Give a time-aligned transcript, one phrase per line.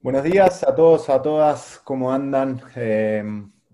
[0.00, 2.62] Buenos días a todos, a todas, ¿cómo andan?
[2.76, 3.24] Eh,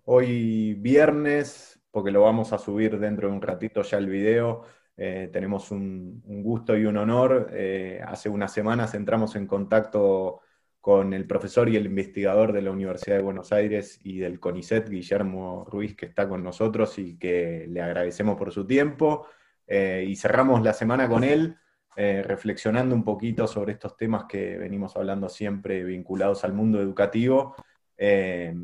[0.07, 4.63] hoy viernes, porque lo vamos a subir dentro de un ratito ya el video,
[4.97, 7.51] eh, tenemos un, gusto y un honor.
[7.53, 10.41] Eh, hace unas semanas entramos en contacto
[10.81, 14.89] con el profesor y el investigador de la Universidad de Buenos Aires y del CONICET,
[14.89, 19.27] Guillermo Ruiz, que está con nosotros y que le agradecemos por su tiempo.
[19.69, 21.59] y cerramos la semana con él
[21.97, 27.55] eh, reflexionando un poquito sobre estos temas que venimos hablando siempre vinculados al mundo educativo.
[27.97, 28.55] Eh,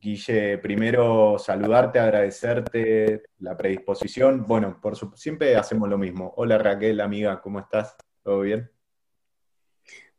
[0.00, 4.44] Guille, primero saludarte, agradecerte la predisposición.
[4.46, 6.34] Bueno, por siempre hacemos lo mismo.
[6.36, 7.96] Hola Raquel, amiga, ¿cómo estás?
[8.22, 8.70] ¿Todo bien?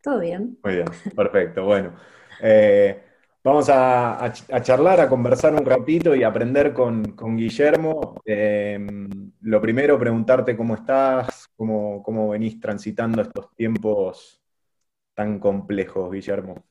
[0.01, 0.57] Todo bien.
[0.63, 1.65] Muy bien, perfecto.
[1.65, 1.93] Bueno,
[2.41, 3.01] eh,
[3.45, 8.19] Vamos a, charlar, a conversar un ratito y aprender con, Guillermo.
[8.25, 9.07] Em,
[9.45, 14.41] lo primero, preguntarte cómo estás, cómo, cómo venís transitando estos tiempos
[15.13, 16.63] tan complejos, Guillermo.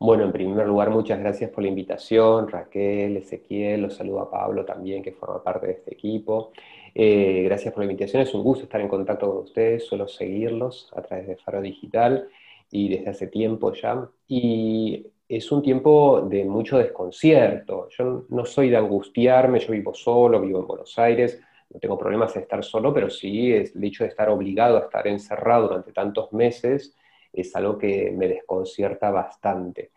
[0.00, 4.64] Bueno, en primer lugar, muchas gracias por la invitación, Raquel, Ezequiel, los saludo a Pablo
[4.64, 6.52] también, que forma parte de este equipo.
[6.94, 10.90] Eh, gracias por la invitación, es un gusto estar en contacto con ustedes, suelo seguirlos
[10.96, 12.28] a través de Faro Digital
[12.70, 14.08] y desde hace tiempo ya.
[14.26, 17.90] Y es un tiempo de mucho desconcierto.
[17.90, 22.34] Yo no soy de angustiarme, yo vivo solo, vivo en Buenos Aires, no tengo problemas
[22.34, 26.32] de estar solo, pero sí el hecho de estar obligado a estar encerrado durante tantos
[26.32, 26.96] meses
[27.32, 29.90] es algo que me desconcierta bastante.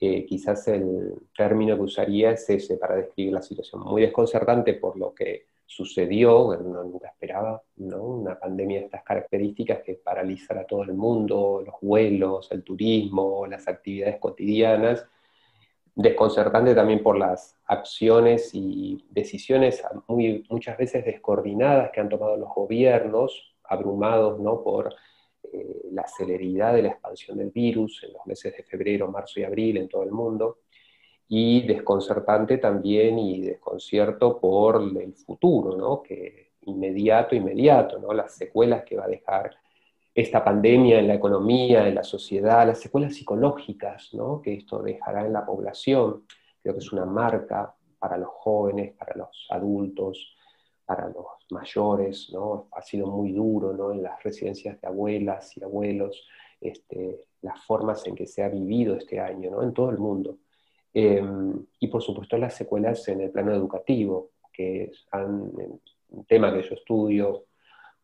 [0.00, 4.96] Eh, quizás el término que usaría es ese para describir la situación, muy desconcertante por
[4.96, 8.02] lo que sucedió, no, nunca esperaba, ¿no?
[8.02, 13.46] una pandemia de estas características que paralizara a todo el mundo, los vuelos, el turismo,
[13.46, 15.06] las actividades cotidianas,
[15.94, 23.54] desconcertante también por las acciones y decisiones muchas veces descoordinadas que han tomado los gobiernos,
[23.64, 24.62] abrumados ¿no?
[24.62, 24.94] por
[25.52, 29.44] eh, la celeridad de la expansión del virus en los meses de febrero, marzo y
[29.44, 30.58] abril en todo el mundo
[31.28, 36.02] y desconcertante también y desconcierto por el futuro, ¿no?
[36.02, 38.12] que inmediato, inmediato, ¿no?
[38.12, 39.50] las secuelas que va a dejar
[40.14, 44.42] esta pandemia en la economía, en la sociedad, las secuelas psicológicas ¿no?
[44.42, 46.24] que esto dejará en la población,
[46.62, 50.36] creo que es una marca para los jóvenes, para los adultos,
[50.84, 52.68] para los mayores, ¿no?
[52.72, 53.92] ha sido muy duro ¿no?
[53.92, 56.26] en las residencias de abuelas y abuelos,
[56.60, 59.62] este, las formas en que se ha vivido este año ¿no?
[59.62, 60.38] en todo el mundo.
[60.92, 66.62] Em, y por supuesto las secuelas en el plano educativo, que es un tema que
[66.62, 67.46] yo estudio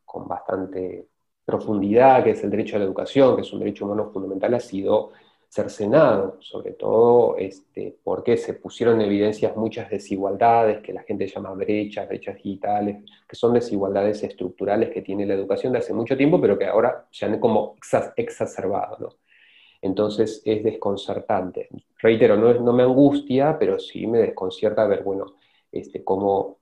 [0.07, 1.07] con bastante
[1.49, 4.61] profundidad, que es el derecho a la educación, que es un derecho humano fundamental, ha
[4.61, 5.13] sido
[5.49, 11.55] cercenado, sobre todo este, porque se pusieron en evidencias muchas desigualdades que la gente llama
[11.55, 16.39] brechas, brechas digitales, que son desigualdades estructurales que tiene la educación de hace mucho tiempo,
[16.39, 17.77] pero que ahora se han como
[18.17, 18.99] exacerbado.
[19.01, 19.09] ¿no?
[19.81, 21.71] Entonces es desconcertante.
[22.03, 25.37] Reitero, no, no me angustia, pero sí me desconcierta ver, bueno,
[25.73, 26.59] este, cómo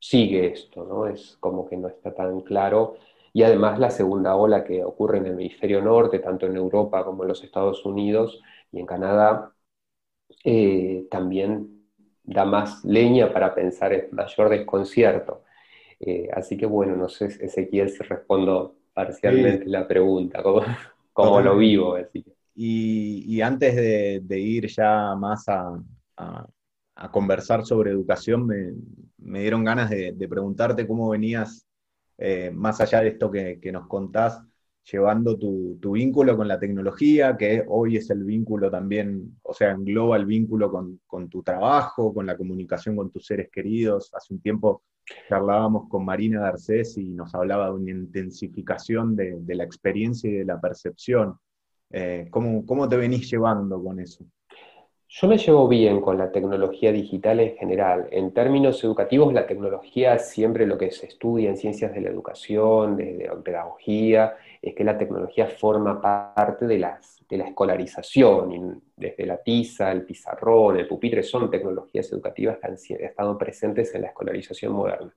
[0.00, 1.06] sigue esto, ¿no?
[1.06, 2.96] Es como que no está tan claro.
[3.32, 7.22] Y además la segunda ola que ocurre en el hemisferio norte, tanto en Europa como
[7.22, 8.40] en los Estados Unidos
[8.72, 9.52] y en Canadá,
[10.44, 11.80] eh, también
[12.22, 15.44] da más leña para pensar en mayor desconcierto.
[15.98, 20.42] Eh, así que bueno, no sé, Ezequiel, si respondo parcialmente la pregunta
[21.12, 21.96] como lo vivo.
[22.54, 25.78] Y, antes de, ir ya más a,
[27.10, 31.66] conversar sobre educación, me, dieron ganas de, preguntarte cómo venías,
[32.20, 34.42] eh, más allá de esto que, nos contás,
[34.84, 40.18] llevando tu, vínculo con la tecnología, que hoy es el vínculo también, o sea, engloba
[40.18, 44.10] el vínculo con, tu trabajo, con la comunicación con tus seres queridos.
[44.14, 44.82] Hace un tiempo
[45.30, 50.44] charlábamos con Marina Garcés y nos hablaba de una intensificación de, la experiencia y de
[50.44, 51.38] la percepción.
[51.90, 54.26] Eh, ¿cómo, ¿Cómo te venís llevando con eso?
[55.12, 58.06] Yo me llevo bien con la tecnología digital en general.
[58.12, 62.96] En términos educativos, la tecnología siempre lo que se estudia en ciencias de la educación,
[62.96, 68.80] de, pedagogía, es que la tecnología forma parte de, las, de la escolarización.
[68.96, 74.02] desde la tiza, el pizarrón, el pupitre, son tecnologías educativas que han estado presentes en
[74.02, 75.12] la escolarización moderna.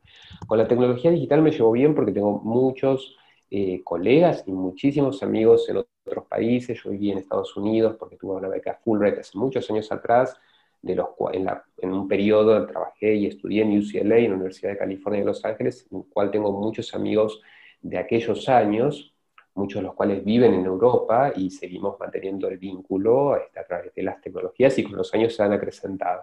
[0.47, 3.15] Con la tecnología digital me llevo bien porque tengo muchos
[3.51, 5.75] eh, colegas y muchísimos amigos en
[6.05, 6.81] otros países.
[6.83, 10.39] Yo viví en Estados Unidos porque tuve una beca Fulbright hace muchos años atrás,
[10.81, 11.47] de los, en,
[11.77, 15.45] en un periodo trabajé y estudié en UCLA, en la Universidad de California de Los
[15.45, 17.41] Ángeles, en el cual tengo muchos amigos
[17.81, 19.13] de aquellos años,
[19.55, 24.03] muchos de los cuales viven en Europa y seguimos manteniendo el vínculo a través de
[24.03, 26.21] las tecnologías y con los años se han acrecentado.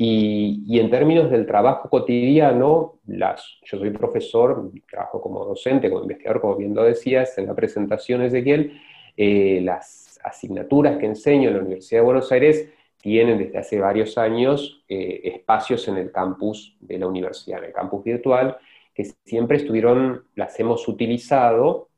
[0.00, 6.40] Y, en términos del trabajo cotidiano, las, yo soy profesor, trabajo como docente, como investigador,
[6.40, 8.80] como bien lo decías en la presentación, Ezequiel,
[9.20, 12.68] eh, las asignaturas que enseño en la Universidad de Buenos Aires
[13.00, 17.72] tienen desde hace varios años eh, espacios en el campus de la universidad, en el
[17.72, 18.56] campus virtual,
[18.94, 21.88] que siempre estuvieron, las hemos utilizado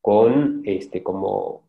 [0.00, 1.64] con, este, como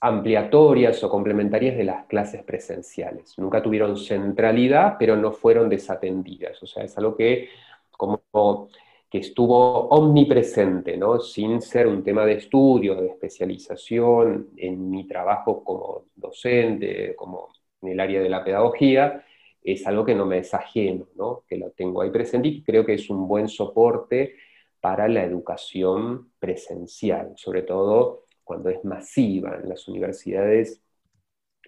[0.00, 3.38] ampliatorias o complementarias de las clases presenciales.
[3.38, 6.60] Nunca tuvieron centralidad, pero no fueron desatendidas.
[6.60, 7.50] O sea, es algo que
[7.92, 8.68] como
[9.14, 11.20] que estuvo omnipresente, ¿no?
[11.20, 17.50] sin ser un tema de estudio, de especialización en mi trabajo como docente, como
[17.80, 19.24] en el área de la pedagogía,
[19.62, 21.44] es algo que no me es ajeno, ¿no?
[21.46, 24.34] que lo tengo ahí presente y creo que es un buen soporte
[24.80, 29.60] para la educación presencial, sobre todo cuando es masiva.
[29.62, 30.82] En las universidades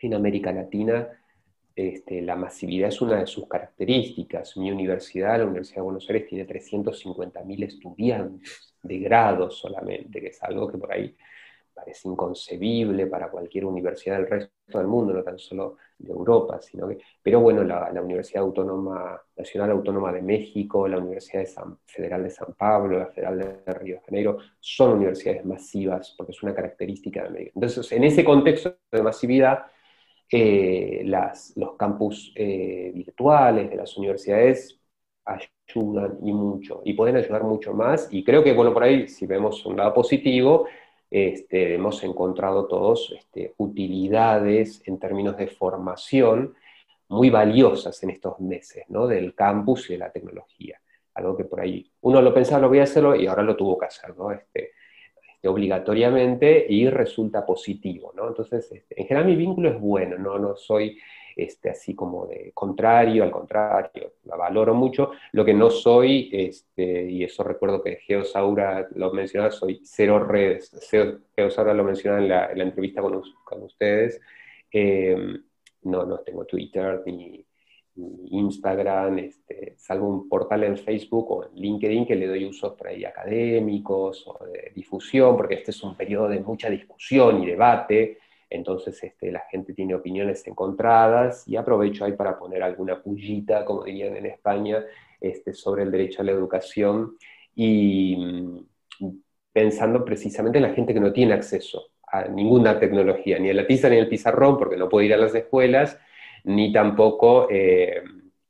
[0.02, 1.08] en América Latina,
[1.76, 4.56] este, la masividad es una de sus características.
[4.56, 10.42] Mi universidad, la Universidad de Buenos Aires, tiene 350.000 estudiantes de grado solamente, que es
[10.42, 11.14] algo que por ahí
[11.74, 16.88] parece inconcebible para cualquier universidad del resto del mundo, no tan solo de Europa, sino
[16.88, 21.44] que, pero bueno, la, Universidad Autónoma, Nacional Autónoma de México, la Universidad
[21.84, 26.42] Federal de San Pablo, la Federal de Río de Janeiro, son universidades masivas, porque es
[26.42, 27.52] una característica de América.
[27.54, 29.66] Entonces, en ese contexto de masividad,
[30.30, 31.02] eh,
[31.56, 34.80] los campus eh, virtuales de las universidades
[35.24, 39.26] ayudan y mucho, y pueden ayudar mucho más, y creo que, bueno, por ahí, si
[39.26, 40.66] vemos un lado positivo,
[41.10, 46.54] este, hemos encontrado todos este, utilidades en términos de formación
[47.08, 49.06] muy valiosas en estos meses, ¿no?
[49.06, 50.80] Del campus y de la tecnología.
[51.14, 53.78] Algo que por ahí uno lo pensaba, lo voy a hacerlo y ahora lo tuvo
[53.78, 54.32] que hacer, ¿no?
[54.32, 54.72] Este,
[55.46, 58.12] obligatoriamente y resulta positivo.
[58.16, 60.98] Entonces, este, en general mi vínculo es bueno, no, no soy
[61.36, 65.10] este, así como de contrario, al contrario, la valoro mucho.
[65.32, 70.72] Lo que no soy, este, y eso recuerdo que Geosaura lo mencionaba, soy cero redes.
[71.36, 72.28] Geosaura lo mencionaba en
[72.58, 74.20] la, entrevista con, ustedes.
[74.70, 75.44] Em,
[75.82, 77.45] no, no tengo Twitter ni,
[77.96, 82.88] Instagram, este, salvo un portal en Facebook o en LinkedIn que le doy usos por
[82.88, 88.18] ahí académicos o de difusión, porque este es un periodo de mucha discusión y debate.
[88.48, 93.84] Entonces este, la gente tiene opiniones encontradas y aprovecho ahí para poner alguna pullita, como
[93.84, 94.84] dirían en España,
[95.20, 97.16] este, sobre el derecho a la educación
[97.54, 99.08] y mm,
[99.52, 103.66] pensando precisamente en la gente que no tiene acceso a ninguna tecnología, ni a la
[103.66, 105.98] tiza ni al pizarrón, porque no puede ir a las escuelas,
[106.46, 108.02] ni tampoco eh,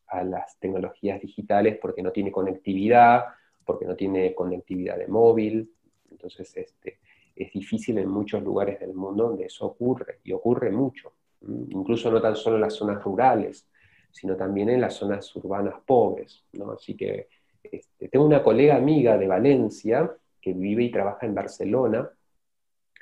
[0.09, 3.25] a las tecnologías digitales porque no tiene conectividad,
[3.65, 5.71] porque no tiene conectividad de móvil.
[6.11, 6.99] Entonces, este,
[7.35, 12.21] es difícil en muchos lugares del mundo donde eso ocurre, y ocurre mucho, incluso no
[12.21, 13.67] tan solo en las zonas rurales,
[14.11, 16.45] sino también en las zonas urbanas pobres.
[16.53, 16.73] ¿no?
[16.73, 17.29] Así que
[17.63, 20.11] este, tengo una colega amiga de Valencia
[20.41, 22.11] que vive y trabaja en Barcelona,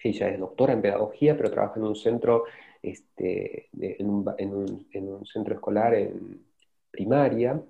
[0.02, 2.44] ella es doctora en pedagogía, pero trabaja en un centro,
[2.84, 6.44] este, en, un, en un centro escolar en
[6.90, 7.60] primaria,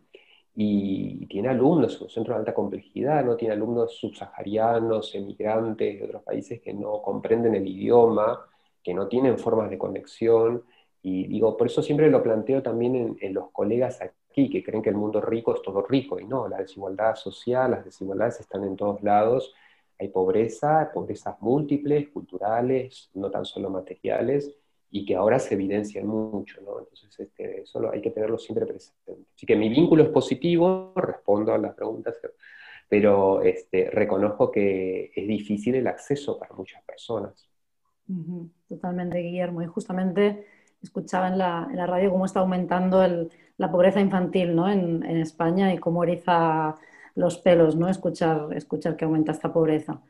[0.56, 3.36] y tiene alumnos, un centro de alta complejidad, ¿no?
[3.36, 8.40] tiene alumnos subsaharianos, emigrantes de otros países que no comprenden el idioma,
[8.82, 10.62] que no tienen formas de conexión,
[11.02, 14.90] y digo, por eso siempre lo planteo también en, los colegas aquí, que creen que
[14.90, 18.76] el mundo rico es todo rico, y no, la desigualdad social, las desigualdades están en
[18.76, 19.52] todos lados,
[19.98, 24.54] hay pobreza, pobrezas múltiples, culturales, no tan solo materiales,
[24.96, 26.78] y que ahora se evidencian mucho, ¿no?
[26.78, 29.16] Entonces, este, eso hay que tenerlo siempre presente.
[29.34, 32.14] Así que mi vínculo es positivo, respondo a las preguntas,
[32.88, 37.50] pero este, reconozco que es difícil el acceso para muchas personas.
[38.68, 39.62] Totalmente, Guillermo.
[39.62, 40.46] Y justamente
[40.80, 44.70] escuchaba en la, en la radio cómo está aumentando el, la pobreza infantil ¿no?
[44.70, 46.76] en, en, España y cómo eriza
[47.16, 47.88] los pelos, ¿no?
[47.88, 50.00] Escuchar, escuchar que aumenta esta pobreza.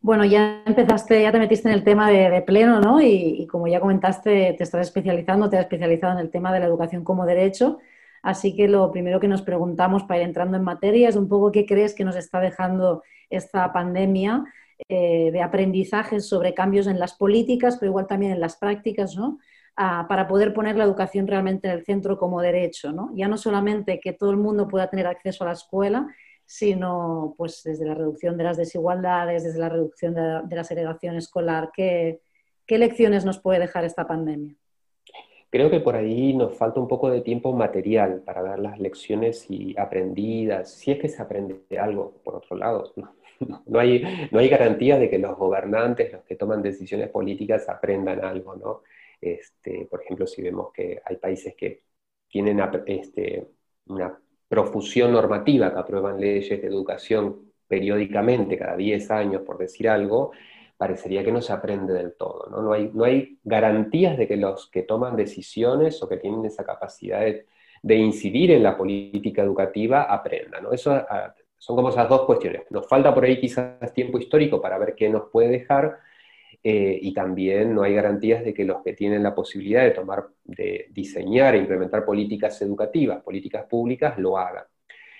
[0.00, 3.00] Bueno, ya empezaste, ya te metiste en el tema de, pleno, ¿no?
[3.00, 6.66] Y, como ya comentaste, te estás especializando, te has especializado en el tema de la
[6.66, 7.78] educación como derecho.
[8.22, 11.52] Así que lo primero que nos preguntamos para ir entrando en materia es un poco
[11.52, 14.44] qué crees que nos está dejando esta pandemia
[14.88, 19.38] eh, de aprendizajes sobre cambios en las políticas, pero igual también en las prácticas, ¿no?
[19.76, 23.10] Ah, para poder poner la educación realmente en el centro como derecho, ¿no?
[23.14, 26.08] Ya no solamente que todo el mundo pueda tener acceso a la escuela,
[26.46, 31.70] sino pues desde la reducción de las desigualdades, desde la reducción de, la segregación escolar.
[31.74, 32.20] ¿Qué,
[32.68, 34.54] lecciones nos puede dejar esta pandemia?
[35.50, 39.50] Creo que por ahí nos falta un poco de tiempo material para ver las lecciones
[39.50, 42.92] y aprendidas, si es que se aprende algo, por otro lado.
[43.66, 48.24] No, hay, no hay garantía de que los gobernantes, los que toman decisiones políticas, aprendan
[48.24, 48.80] algo, ¿no?
[49.20, 51.82] Este, por ejemplo, si vemos que hay países que
[52.28, 53.46] tienen este,
[53.88, 60.32] una profusión normativa que aprueban leyes de educación periódicamente, cada 10 años, por decir algo,
[60.76, 62.48] parecería que no se aprende del todo.
[62.50, 62.62] ¿no?
[62.62, 66.64] No, hay, no hay garantías de que los que toman decisiones o que tienen esa
[66.64, 67.46] capacidad de,
[67.94, 70.64] incidir en la política educativa aprendan.
[70.64, 70.72] ¿no?
[70.72, 72.62] Eso, ah, son como esas dos cuestiones.
[72.70, 75.98] Nos falta por ahí quizás tiempo histórico para ver qué nos puede dejar,
[76.68, 80.26] eh, y también no hay garantías de que los que tienen la posibilidad de tomar,
[80.42, 84.64] de diseñar e implementar políticas educativas, políticas públicas, lo hagan.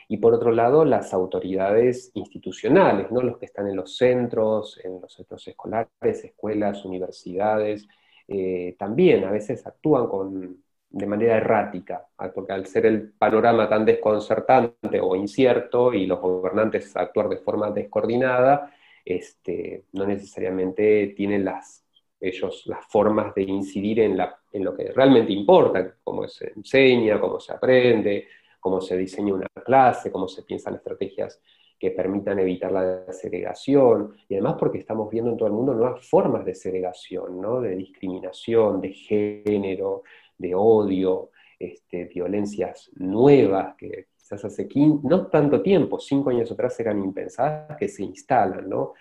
[0.08, 3.22] Y por otro lado, las autoridades institucionales, ¿no?
[3.22, 7.86] los que están en los centros, en los centros escolares, escuelas, universidades,
[8.26, 13.84] eh, también a veces actúan con, de manera errática, porque al ser el panorama tan
[13.84, 18.72] desconcertante o incierto y los gobernantes actuar de forma descoordinada,
[19.06, 21.86] este, no necesariamente tienen las,
[22.20, 24.18] ellos las formas de incidir en,
[24.52, 28.26] en lo que realmente importa, cómo se enseña, cómo se aprende,
[28.58, 31.40] cómo se diseña una clase, cómo se piensan estrategias
[31.78, 36.04] que permitan evitar la segregación, y además porque estamos viendo en todo el mundo nuevas
[36.08, 37.60] formas de segregación, ¿no?
[37.60, 40.02] de discriminación, de género,
[40.36, 44.68] de odio, este, violencias nuevas que quizás hace
[45.04, 48.94] no tanto tiempo, cinco años atrás eran impensadas, que se instalan, ¿no?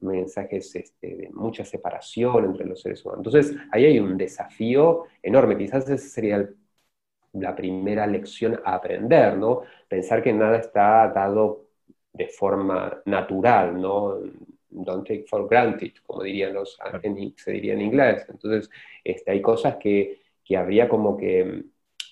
[0.00, 3.26] mensajes este, de mucha separación entre los seres humanos.
[3.26, 6.48] Entonces, ahí hay un desafío enorme, quizás esa sería
[7.32, 9.62] la primera lección a aprender, ¿no?
[9.88, 11.66] Pensar que nada está dado
[12.12, 14.20] de forma natural, ¿no?
[14.70, 16.78] Don't take for granted, como dirían los,
[17.36, 18.24] se diría en inglés.
[18.28, 18.70] Entonces,
[19.04, 21.64] este, hay cosas que, que habría como que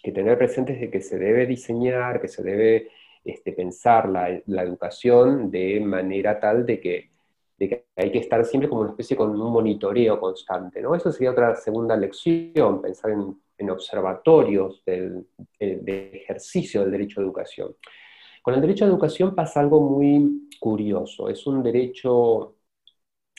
[0.04, 2.90] que tener presentes de que se debe diseñar, que se debe
[3.24, 7.10] este, pensar la, educación de manera tal de que,
[7.96, 10.82] hay que estar siempre como una especie con un monitoreo constante.
[10.82, 10.94] ¿no?
[10.94, 15.26] Eso sería otra segunda lección, pensar en, observatorios del,
[15.58, 17.74] de ejercicio del derecho a educación.
[18.42, 21.30] Con el derecho a educación pasa algo muy curioso.
[21.30, 22.53] Es un derecho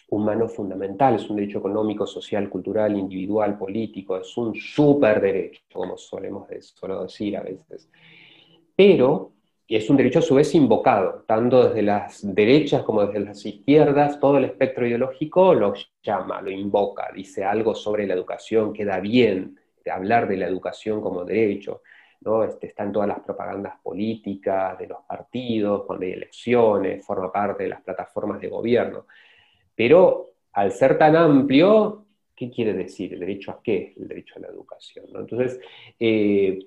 [0.07, 5.97] humano fundamental, es un derecho económico, social, cultural, individual, político, es un super derecho, como
[5.97, 7.89] solemos decir a veces.
[8.75, 9.31] Pero
[9.67, 14.19] es un derecho a su vez invocado, tanto desde las derechas como desde las izquierdas,
[14.19, 19.57] todo el espectro ideológico lo llama, lo invoca, dice algo sobre la educación, queda bien
[19.89, 21.81] hablar de la educación como derecho.
[22.21, 22.43] ¿no?
[22.43, 27.69] Este, están todas las propagandas políticas de los partidos, cuando hay elecciones, forma parte de
[27.69, 29.05] las plataformas de gobierno.
[29.75, 32.05] Pero al ser tan amplio,
[32.35, 33.13] ¿qué quiere decir?
[33.13, 33.93] ¿El derecho a qué?
[33.97, 35.05] El derecho a la educación.
[35.13, 35.59] Entonces,
[35.99, 36.59] eh,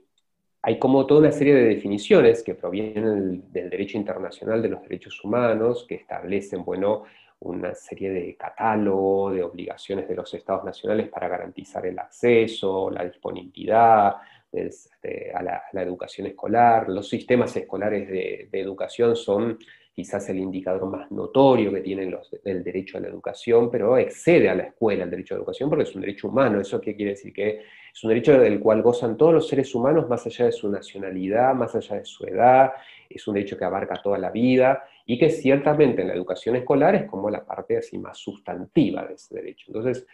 [0.62, 5.22] hay como toda una serie de definiciones que provienen del, derecho internacional de los derechos
[5.24, 7.04] humanos, que establecen, bueno,
[7.40, 13.04] una serie de catálogos, de obligaciones de los estados nacionales para garantizar el acceso, la
[13.04, 14.16] disponibilidad
[14.50, 16.88] este, a, la, educación escolar.
[16.88, 19.56] Los sistemas escolares de educación son
[19.98, 24.48] quizás el indicador más notorio que tienen los, el derecho a la educación, pero excede
[24.48, 26.60] a la escuela el derecho a la educación porque es un derecho humano.
[26.60, 27.32] ¿Eso qué quiere decir?
[27.32, 27.62] Que
[27.92, 31.52] es un derecho del cual gozan todos los seres humanos más allá de su nacionalidad,
[31.52, 32.70] más allá de su edad,
[33.10, 36.94] es un derecho que abarca toda la vida y que ciertamente en la educación escolar
[36.94, 39.64] es como la parte así más sustantiva de ese derecho.
[39.66, 40.06] Entonces,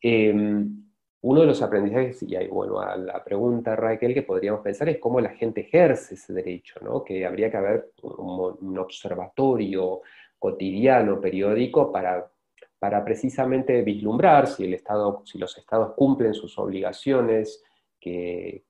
[0.00, 0.32] eh,
[1.26, 4.98] uno de los aprendizajes, y ahí bueno a la pregunta, Raquel, que podríamos pensar es
[4.98, 7.02] cómo la gente ejerce ese derecho, ¿no?
[7.02, 10.02] que habría que haber un, observatorio
[10.38, 12.30] cotidiano, periódico, para,
[12.78, 17.64] para precisamente vislumbrar si, el Estado, si los estados cumplen sus obligaciones
[17.98, 18.64] que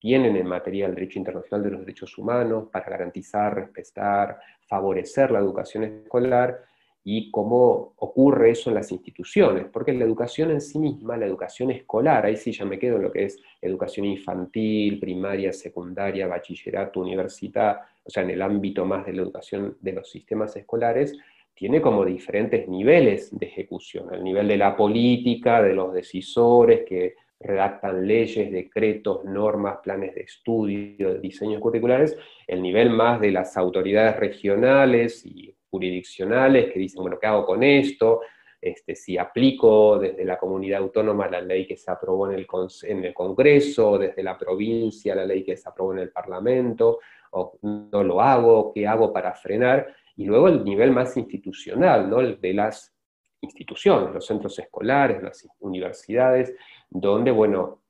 [0.00, 5.38] tienen en materia del derecho internacional de los derechos humanos para garantizar, respetar, favorecer la
[5.38, 6.60] educación escolar,
[7.06, 11.70] y cómo ocurre eso en las instituciones, porque la educación en sí misma, la educación
[11.70, 17.00] escolar, ahí sí ya me quedo en lo que es educación infantil, primaria, secundaria, bachillerato,
[17.00, 21.16] universidad, o sea, en el ámbito más de la educación de los sistemas escolares,
[21.54, 27.14] tiene como diferentes niveles de ejecución, el nivel de la política, de los decisores que
[27.38, 34.16] redactan leyes, decretos, normas, planes de estudio, diseños curriculares, el nivel más de las autoridades
[34.16, 38.20] regionales y jurisdiccionales que dicen, bueno, ¿qué hago con esto?
[38.60, 42.46] Este, si aplico desde la comunidad autónoma la ley que se aprobó en el,
[42.84, 47.00] en el Congreso, desde la provincia la ley que se aprobó en el Parlamento,
[47.32, 52.20] o no lo hago, qué hago para frenar, y luego el nivel más institucional, ¿no?
[52.20, 52.94] el de las
[53.40, 56.54] instituciones, los centros escolares, las universidades,
[56.88, 57.82] donde, bueno,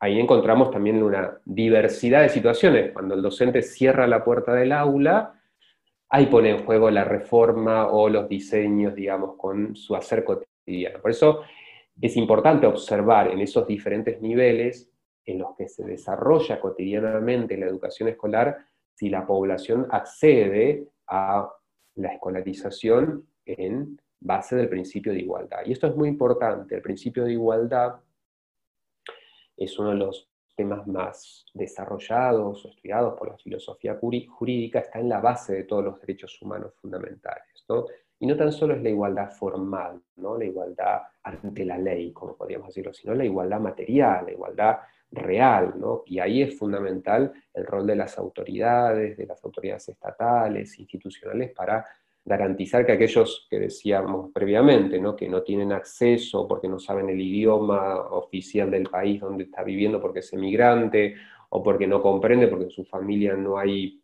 [0.00, 2.92] ahí encontramos también una diversidad de situaciones.
[2.92, 5.37] Cuando el docente cierra la puerta del aula,
[6.10, 11.00] ahí pone en juego la reforma o los diseños, digamos, con su hacer cotidiano.
[11.00, 11.42] Por eso
[12.00, 14.90] es importante observar en esos diferentes niveles
[15.24, 18.56] en los que se desarrolla cotidianamente la educación escolar,
[18.94, 21.50] si la población accede a
[21.96, 25.60] la escolarización en base del principio de igualdad.
[25.66, 28.00] Y esto es muy importante, el principio de igualdad
[29.56, 30.27] es uno de los
[30.58, 35.84] temas más desarrollados o estudiados por la filosofía jurídica, está en la base de todos
[35.84, 37.64] los derechos humanos fundamentales.
[38.18, 40.36] Y no tan solo es la igualdad formal, ¿no?
[40.36, 44.78] la igualdad ante la ley, como podríamos decirlo, sino la igualdad material, la igualdad
[45.12, 46.02] real, ¿no?
[46.04, 51.86] Y ahí es fundamental el rol de las autoridades, de las autoridades estatales, institucionales, para
[52.28, 55.16] garantizar que aquellos que decíamos previamente, ¿no?
[55.16, 60.00] que no tienen acceso porque no saben el idioma oficial del país donde está viviendo
[60.00, 61.14] porque es emigrante,
[61.50, 64.02] o porque no comprende, porque en su familia no hay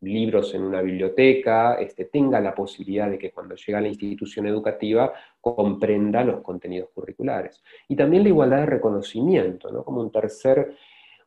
[0.00, 4.46] libros en una biblioteca, este, tenga la posibilidad de que cuando llega a la institución
[4.46, 7.62] educativa comprenda los contenidos curriculares.
[7.88, 9.84] Y también la igualdad de reconocimiento, ¿no?
[9.84, 10.76] como un tercer,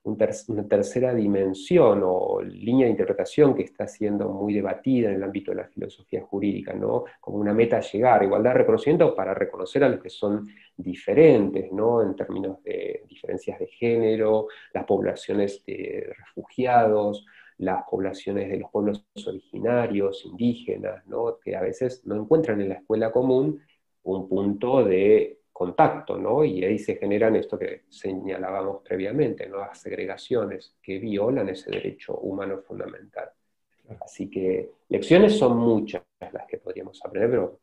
[0.03, 5.51] una tercera dimensión o línea de interpretación que está siendo muy debatida en el ámbito
[5.51, 7.03] de la filosofía jurídica, ¿no?
[7.19, 12.01] como una meta a igualdad de reconocimiento para reconocer a los que son diferentes, ¿no?
[12.01, 17.25] en términos de diferencias de género, las poblaciones de refugiados,
[17.59, 21.37] las poblaciones de los pueblos originarios, indígenas, ¿no?
[21.39, 23.61] que a veces no encuentran en la escuela común
[24.03, 26.43] un punto de contacto, ¿no?
[26.43, 29.59] y ahí se generan esto que señalábamos previamente, ¿no?
[29.59, 33.29] las segregaciones que violan ese derecho humano fundamental.
[34.03, 36.01] Así que lecciones son muchas
[36.33, 37.59] las que podríamos aprender, pero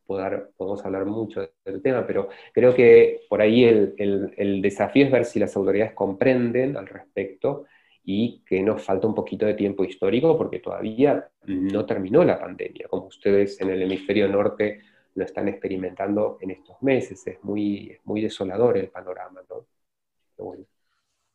[0.57, 3.95] podemos hablar mucho del tema, pero creo que por ahí el,
[4.37, 7.65] el desafío es ver si las autoridades comprenden al respecto
[8.05, 12.87] y que nos falta un poquito de tiempo histórico porque todavía no terminó la pandemia,
[12.87, 14.83] como ustedes en el hemisferio norte
[15.19, 17.27] lo están experimentando en estos meses.
[17.27, 19.67] Es muy, muy desolador el panorama, ¿no?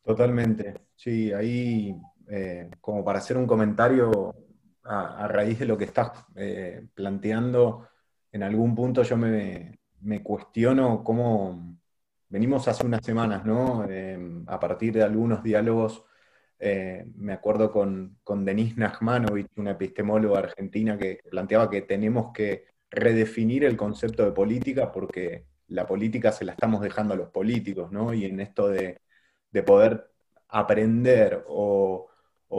[0.02, 0.74] Totalmente.
[0.94, 1.94] Sí, ahí,
[2.28, 4.34] eh, como para hacer un comentario
[4.84, 7.88] a, raíz de lo que estás eh, planteando,
[8.32, 11.76] en algún punto yo me, me, cuestiono cómo
[12.28, 13.86] venimos hace unas semanas, ¿no?
[13.88, 16.04] Eh, a partir de algunos diálogos
[16.58, 22.64] eh, me acuerdo con, con Denise Nachmanovich, una epistemóloga argentina, que planteaba que tenemos que
[22.94, 27.90] redefinir el concepto de política porque la política se la estamos dejando a los políticos,
[27.90, 28.14] ¿no?
[28.14, 29.00] Y en esto de,
[29.66, 30.10] poder
[30.48, 32.10] aprender o,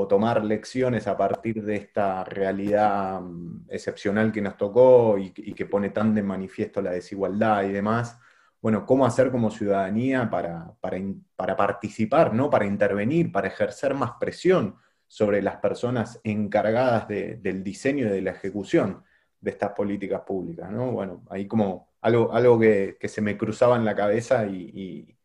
[0.10, 5.90] tomar lecciones a partir de esta realidad mm, excepcional que nos tocó y, que pone
[5.90, 8.20] tan de manifiesto la desigualdad y demás,
[8.62, 12.50] bueno, cómo hacer como ciudadanía para, para, participar, ¿no?
[12.50, 14.76] para intervenir, para ejercer más presión
[15.08, 19.04] sobre las personas encargadas del diseño y de la ejecución
[19.46, 20.70] de estas políticas públicas.
[20.72, 20.92] ¿no?
[20.92, 25.16] Bueno, ahí como algo, algo que, se me cruzaba en la cabeza y,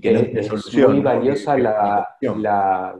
[0.00, 0.84] que no tiene solución.
[0.84, 2.96] Es muy valiosa la,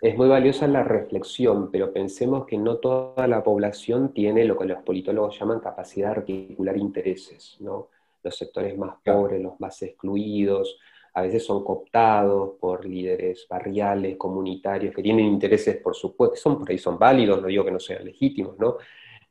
[0.00, 4.64] es muy valiosa la reflexión, pero pensemos que no toda la población tiene lo que
[4.64, 7.90] los politólogos llaman capacidad de articular intereses, ¿no?
[8.22, 10.78] los sectores más pobres, los más excluidos,
[11.12, 16.58] a veces son cooptados por líderes barriales, comunitarios, que tienen intereses, por supuesto, que son
[16.58, 18.78] por ahí son válidos, no digo que no sean legítimos, ¿no?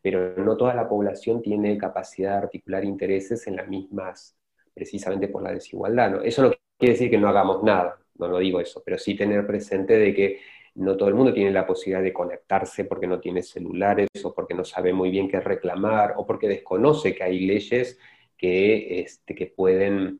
[0.03, 4.37] Pero no toda la población tiene capacidad de articular intereses en las mismas,
[4.73, 6.23] precisamente por la desigualdad.
[6.23, 9.47] Eso no quiere decir que no hagamos nada, no lo digo eso, pero sí tener
[9.47, 10.39] presente de que
[10.75, 14.53] no todo el mundo tiene la posibilidad de conectarse porque no tiene celulares o porque
[14.53, 17.99] no sabe muy bien qué reclamar o porque desconoce que hay leyes
[18.37, 20.19] que, este, que, pueden,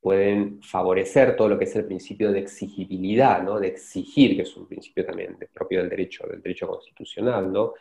[0.00, 3.58] pueden favorecer todo lo que es el principio de exigibilidad, ¿no?
[3.58, 7.52] de exigir, que es un principio también propio del derecho, del derecho constitucional.
[7.52, 7.74] ¿no?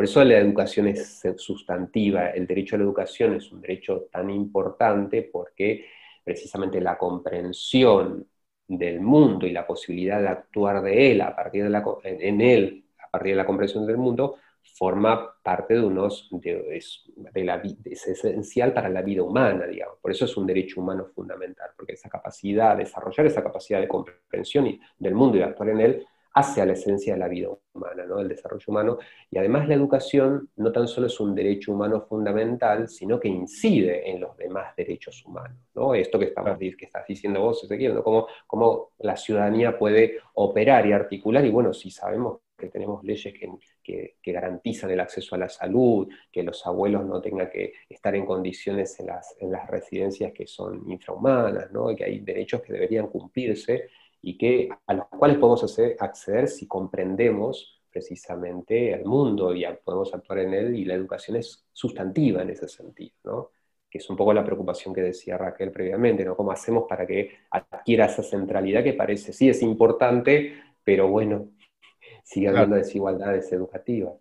[0.00, 4.30] Por eso la educación es sustantiva, el derecho a la educación es un derecho tan
[4.30, 5.84] importante porque
[6.24, 8.26] precisamente la comprensión
[8.66, 12.82] del mundo y la posibilidad de actuar de él a partir de la, en él,
[12.98, 14.36] a partir de la comprensión del mundo,
[14.72, 19.98] forma parte de unos, de, es, la, es esencial para la vida humana, digamos.
[20.00, 24.80] Por eso es un derecho humano fundamental, porque esa capacidad, desarrollar esa capacidad de comprensión
[24.98, 28.04] del mundo y de actuar en él, hace a la esencia de la vida humana,
[28.06, 28.20] ¿no?
[28.20, 28.98] el desarrollo humano.
[29.30, 34.10] Y además la educación no tan solo es un derecho humano fundamental, sino que incide
[34.10, 35.58] en los demás derechos humanos.
[35.74, 35.94] ¿no?
[35.94, 38.02] Esto que, estamos, que estás diciendo vos, Ezequiel, ¿no?
[38.02, 43.34] cómo, cómo la ciudadanía puede operar y articular, y bueno, si sabemos que tenemos leyes
[43.82, 48.24] que, garantizan el acceso a la salud, que los abuelos no tengan que estar en
[48.24, 51.90] condiciones en las, en las residencias que son infrahumanas, ¿no?
[51.90, 53.88] y que hay derechos que deberían cumplirse
[54.22, 60.14] y que, a los cuales podemos hacer, acceder si comprendemos precisamente el mundo y podemos
[60.14, 63.50] actuar en él, y la educación es sustantiva en ese sentido, ¿no?
[63.90, 66.36] que es un poco la preocupación que decía Raquel previamente, ¿no?
[66.36, 70.54] ¿Cómo hacemos para que adquiera esa centralidad que parece, sí es importante,
[70.84, 71.50] pero bueno,
[72.22, 74.14] sigue habiendo desigualdades educativas.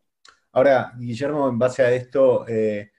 [0.51, 2.89] Ahora, Guillermo, en base a esto, eh,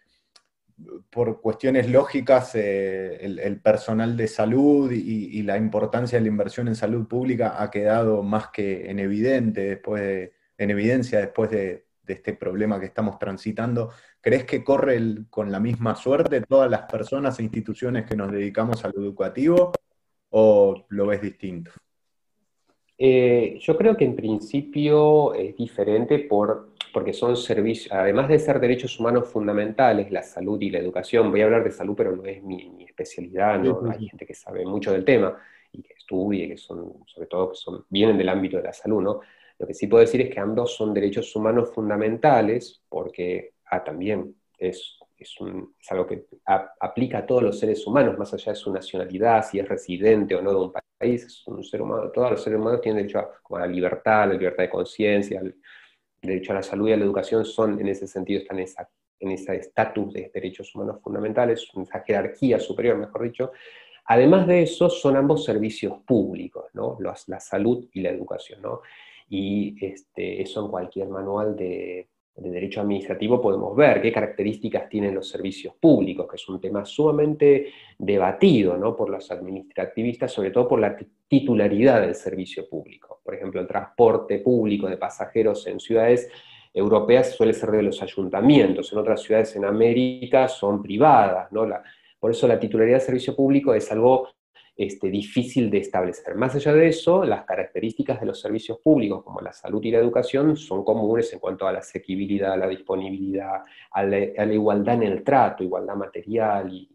[1.10, 6.74] por cuestiones lógicas, eh, el, personal de salud y, la importancia de la inversión en
[6.74, 12.80] salud pública ha quedado más que en, evidente después en evidencia después de, este problema
[12.80, 13.90] que estamos transitando.
[14.20, 14.98] ¿Crees que corre
[15.30, 19.70] con la misma suerte todas las personas e instituciones que nos dedicamos a lo educativo
[20.30, 21.70] o lo ves distinto?
[22.98, 28.60] Eh, yo creo que en principio es diferente por porque son servicios, además de ser
[28.60, 32.24] derechos humanos fundamentales, la salud y la educación, voy a hablar de salud, pero no
[32.24, 33.82] es mi, especialidad, ¿no?
[33.90, 35.36] hay gente que sabe mucho del tema
[35.72, 39.00] y que estudia, que son, sobre todo, que son, vienen del ámbito de la salud,
[39.00, 39.20] ¿no?
[39.58, 44.34] Lo que sí puedo decir es que ambos son derechos humanos fundamentales, porque ah, también
[44.58, 45.36] es, es,
[45.90, 46.24] algo que
[46.80, 50.42] aplica a todos los seres humanos, más allá de su nacionalidad, si es residente o
[50.42, 53.56] no de un país, es un ser humano, todos los seres humanos tienen derecho a,
[53.56, 55.42] a la libertad, a la libertad de conciencia,
[56.22, 59.56] derecho a la salud y a la educación son en ese sentido, están en ese
[59.56, 63.52] estatus de derechos humanos fundamentales, en esa jerarquía superior, mejor dicho.
[64.06, 66.98] Además de eso, son ambos servicios públicos, ¿no?
[67.00, 68.62] la salud y la educación.
[68.62, 68.80] ¿no?
[69.28, 75.14] Y este, eso en cualquier manual de, de derecho administrativo podemos ver qué características tienen
[75.14, 78.96] los servicios públicos, que es un tema sumamente debatido ¿no?
[78.96, 80.96] por los administrativistas, sobre todo por la
[81.28, 83.20] titularidad del servicio público.
[83.22, 86.30] Por ejemplo, el transporte público de pasajeros en ciudades
[86.72, 91.50] europeas suele ser de los ayuntamientos, en otras ciudades en América son privadas.
[91.52, 91.66] ¿no?
[92.18, 94.28] por eso la titularidad del servicio público es algo
[94.80, 96.34] este, difícil de establecer.
[96.36, 99.98] Más allá de eso, las características de los servicios públicos, como la salud y la
[99.98, 104.18] educación, son comunes en cuanto a la asequibilidad, a la disponibilidad, a la,
[104.50, 106.88] igualdad en el trato, igualdad material.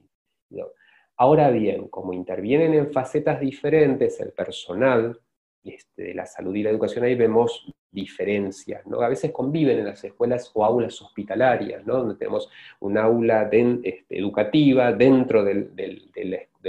[1.16, 5.22] Ahora bien, como intervienen en facetas diferentes el personal
[5.64, 8.82] este, de la salud y la educación, ahí vemos diferencias.
[9.00, 11.98] A veces conviven en las escuelas o aulas hospitalarias, ¿no?
[11.98, 15.70] Donde tenemos un aula este, educativa dentro del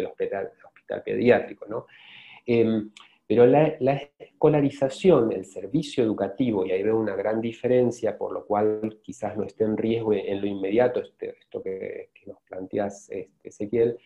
[0.07, 0.53] hospital,
[1.05, 1.67] pediátrico.
[1.67, 1.87] ¿no?
[2.45, 2.91] Em,
[3.27, 3.77] pero la,
[4.19, 9.45] escolarización, el servicio educativo, y ahí veo una gran diferencia, por lo cual quizás no
[9.45, 13.99] esté en riesgo en lo inmediato, este, esto que, nos planteas, este, Ezequiel,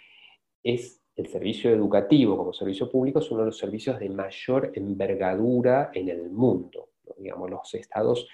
[0.63, 5.91] es el servicio educativo como servicio público, es uno de los servicios de mayor envergadura
[5.93, 6.89] en el mundo.
[7.19, 8.27] Digamos, los estados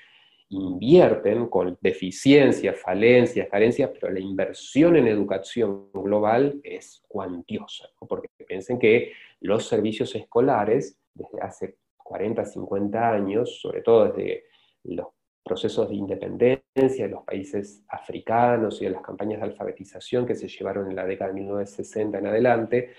[0.50, 8.78] invierten con deficiencias, falencias, carencias, pero la inversión en educación global es cuantiosa, porque piensen
[8.78, 14.44] que los servicios escolares, desde hace 40, 50 años, sobre todo desde
[14.84, 15.08] los
[15.44, 20.48] procesos de independencia de los países africanos y de las campañas de alfabetización que se
[20.48, 22.90] llevaron en la década de 1960 en adelante,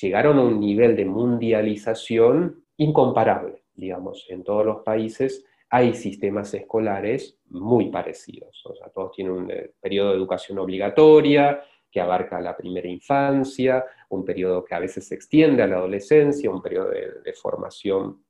[0.00, 7.38] llegaron a un nivel de mundialización incomparable, digamos, en todos los países, hay sistemas escolares
[7.48, 8.62] muy parecidos.
[8.94, 14.64] Todos tienen un eh, periodo de educación obligatoria que abarca la primera infancia, un periodo
[14.64, 18.24] que a veces se extiende a la adolescencia, un periodo de, formación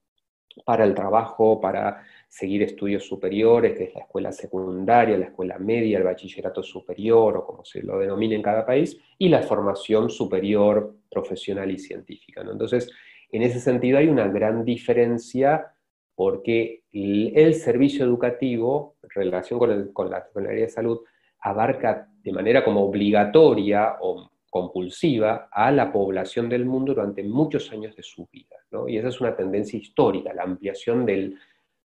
[0.67, 5.99] para el trabajo, para seguir estudios superiores, que es la escuela secundaria, la escuela media,
[5.99, 10.97] el bachillerato superior, o como se lo denomine en cada país, y la formación superior
[11.09, 12.43] profesional y científica.
[12.43, 12.91] Entonces,
[13.31, 15.73] en ese sentido hay una gran diferencia
[16.15, 21.01] porque el, servicio educativo, en relación con, la Secretaría de Salud,
[21.41, 27.97] abarca de manera como obligatoria o compulsiva a la población del mundo durante muchos años
[27.97, 28.57] de su vida.
[28.87, 31.39] Y esa es una tendencia histórica, la ampliación del,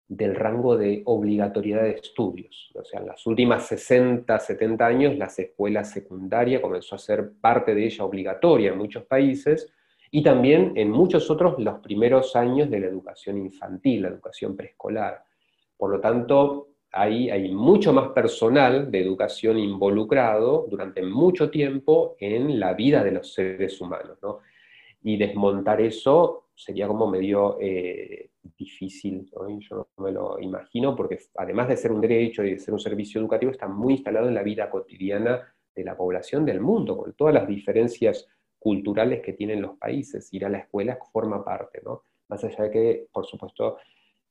[0.09, 2.73] rango de obligatoriedad de estudios.
[2.75, 7.75] O sea, en las últimas 60, 70 años, la escuela secundaria comenzó a ser parte
[7.75, 9.73] de ella obligatoria en muchos países,
[10.11, 15.25] y también en muchos otros los primeros años de la educación infantil, la educación preescolar.
[15.77, 22.73] Por lo tanto, hay mucho más personal de educación involucrado durante mucho tiempo en la
[22.75, 24.19] vida de los seres humanos.
[24.23, 24.41] ¿no?
[25.03, 31.69] Y desmontar eso sería como medio eh, difícil, yo no me lo imagino, porque además
[31.69, 34.43] de ser un derecho y de ser un servicio educativo, está muy instalado en la
[34.43, 38.27] vida cotidiana de la población del mundo, con todas las diferencias
[38.59, 40.33] culturales que tienen los países.
[40.33, 42.03] Ir a la escuela forma parte, ¿no?
[42.29, 43.77] Más allá de que, por supuesto,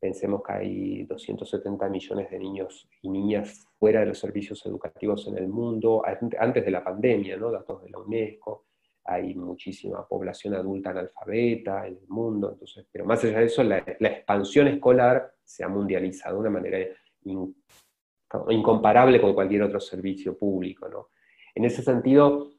[0.06, 5.36] pensemos que hay 270 millones de niños y niñas fuera de los servicios educativos en
[5.40, 7.50] el mundo, antes de la pandemia, ¿no?
[7.50, 8.66] Datos de la UNESCO,
[9.04, 13.80] hay muchísima población adulta analfabeta en el mundo, entonces, pero más allá de eso, la,
[13.80, 16.78] expansión escolar se ha mundializado de una manera
[18.50, 21.10] incomparable con cualquier otro servicio público, ¿no?
[21.56, 22.52] En ese sentido,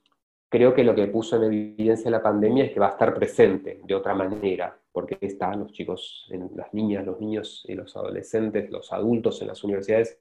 [0.48, 3.82] creo que lo que puso en evidencia la pandemia es que va a estar presente
[3.84, 8.90] de otra manera, porque están los chicos, las niñas, los niños y los adolescentes, los
[8.94, 10.18] adultos en las universidades,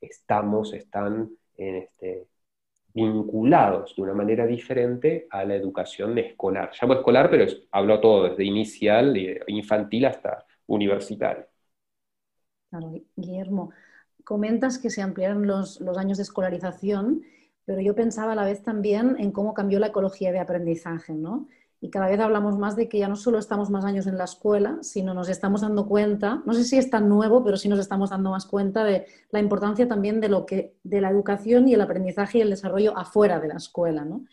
[0.00, 2.28] estamos, están este,
[2.92, 6.70] vinculados de una manera diferente a la educación escolar.
[6.80, 9.16] Llamo escolar, pero hablo todo, desde inicial,
[9.48, 11.48] infantil hasta universitario.
[12.70, 13.70] Claro, Guillermo,
[14.22, 17.24] comentas que se ampliaron los años de escolarización,
[17.64, 21.48] pero yo pensaba a la vez también en cómo cambió la ecología de aprendizaje, ¿no?
[21.84, 24.24] Y cada vez hablamos más de que ya no solo estamos más años en la
[24.24, 27.78] escuela, sino nos estamos dando cuenta, no sé si es tan nuevo, pero sí nos
[27.78, 31.74] estamos dando más cuenta de la importancia también de lo que de la educación y
[31.74, 34.24] el aprendizaje y el desarrollo afuera de la escuela, ¿no?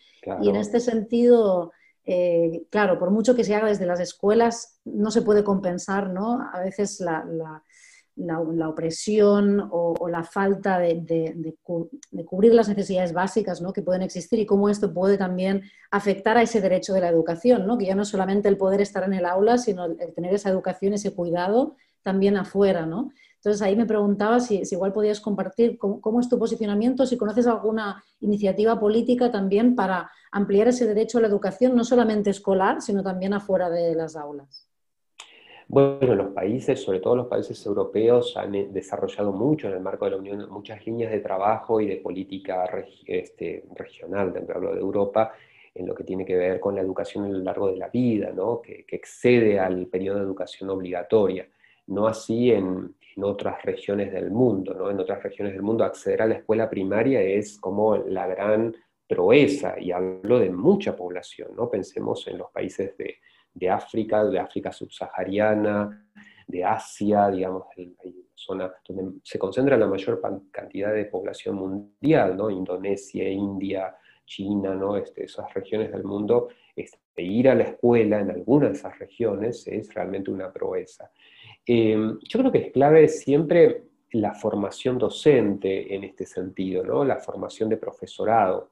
[0.42, 1.74] Y en este sentido,
[2.06, 6.40] eh, claro, por mucho que se haga desde las escuelas, no se puede compensar, ¿no?
[6.54, 7.64] A veces la la,
[8.70, 11.56] opresión o, la falta de,
[12.26, 13.74] cubrir las necesidades básicas ¿no?
[13.74, 17.66] que pueden existir y cómo esto puede también afectar a ese derecho de la educación,
[17.66, 17.78] ¿no?
[17.78, 20.50] que ya no es solamente el poder estar en el aula, sino el, tener esa
[20.50, 22.86] educación, ese cuidado también afuera.
[22.86, 23.12] ¿no?
[23.36, 28.04] Entonces ahí me preguntaba si, igual podías compartir cómo, es tu posicionamiento, si conoces alguna
[28.20, 33.34] iniciativa política también para ampliar ese derecho a la educación, no solamente escolar, sino también
[33.34, 34.71] afuera de las aulas.
[35.74, 40.04] Bueno, los países, sobre todo los países europeos, han eh, desarrollado mucho en el marco
[40.04, 42.70] de la Unión, muchas líneas de trabajo y de política
[43.06, 45.32] este, regional, dentro de Europa,
[45.74, 48.34] en lo que tiene que ver con la educación a lo largo de la vida,
[48.36, 48.62] ¿no?
[48.62, 51.48] que, excede al periodo de educación obligatoria.
[51.88, 54.74] No así en, otras regiones del mundo.
[54.74, 54.92] ¿no?
[54.92, 58.76] En otras regiones del mundo acceder a la escuela primaria es como la gran
[59.08, 61.52] proeza, y hablo de mucha población.
[61.56, 61.70] ¿no?
[61.70, 63.20] Pensemos en los países de,
[63.54, 66.08] de África, de África subsahariana,
[66.48, 67.96] de Asia, digamos, hay
[68.36, 72.50] zona donde se concentra la mayor cantidad de población mundial, ¿no?
[72.50, 74.98] Indonesia, India, China, ¿no?
[74.98, 79.68] Este, esas regiones del mundo, este, ir a la escuela en alguna de esas regiones
[79.68, 81.12] es realmente una proeza.
[81.66, 83.84] Eh, yo creo que es clave siempre
[84.14, 87.06] la formación docente en este sentido, ¿no?
[87.06, 88.72] la formación de profesorado,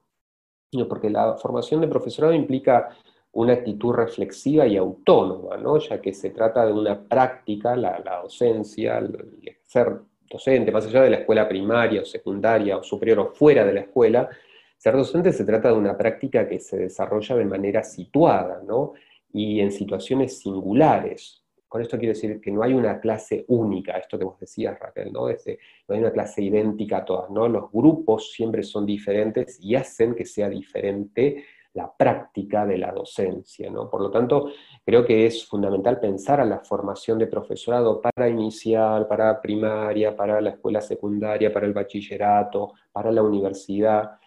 [0.88, 2.96] porque la formación de profesorado implica
[3.32, 5.78] una actitud reflexiva y autónoma, ¿no?
[5.78, 11.10] ya que se trata de una práctica, la, docencia, el ser docente, más allá de
[11.10, 14.28] la escuela primaria o secundaria o superior o fuera de la escuela,
[14.76, 18.94] ser docente se trata de una práctica que se desarrolla de manera situada ¿no?
[19.32, 21.44] y en situaciones singulares.
[21.68, 25.12] Con esto quiero decir que no hay una clase única, esto que vos decías, Raquel,
[25.12, 25.28] ¿no?
[25.28, 27.46] Este, no hay una clase idéntica a todas, ¿no?
[27.46, 33.70] Los grupos siempre son diferentes y hacen que sea diferente la práctica de la docencia.
[33.70, 33.88] ¿no?
[33.88, 34.50] Por lo tanto,
[34.84, 40.40] creo que es fundamental pensar a la formación de profesorado para inicial, para primaria, para
[40.40, 44.18] la escuela secundaria, para el bachillerato, para la universidad,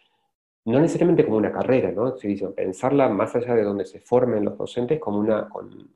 [0.66, 2.16] no necesariamente como una carrera, ¿no?
[2.56, 5.92] pensarla más allá de donde se formen los docentes como una, con,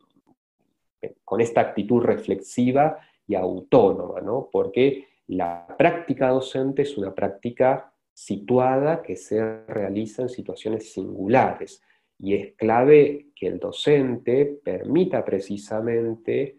[1.23, 4.49] con esta actitud reflexiva y autónoma, ¿no?
[4.51, 11.83] porque la práctica docente es una práctica situada que se realiza en situaciones singulares.
[12.17, 16.57] Y es clave que el docente permita precisamente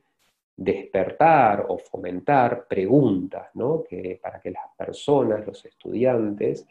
[0.57, 3.83] despertar o fomentar preguntas, ¿no?
[3.83, 6.65] que, para que las personas, los estudiantes,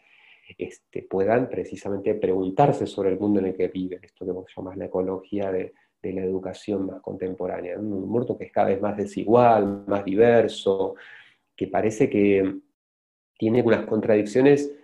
[0.56, 4.78] este, puedan precisamente preguntarse sobre el mundo en el que viven, esto que vos llamás
[4.78, 8.96] la ecología de, de la educación más contemporánea, un mundo que es cada vez más
[8.96, 10.94] desigual, más diverso,
[11.54, 12.60] que parece que
[13.36, 14.77] tiene unas contradicciones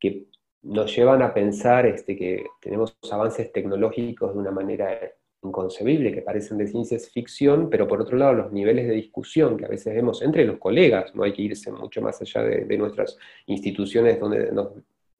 [0.00, 0.26] que
[0.62, 4.98] nos llevan a pensar este, que tenemos avances tecnológicos de una manera
[5.42, 9.64] inconcebible, que parecen de ciencias ficción, pero por otro lado los niveles de discusión que
[9.64, 13.16] a veces vemos entre los colegas, no hay que irse mucho más allá de, nuestras
[13.46, 14.68] instituciones donde nos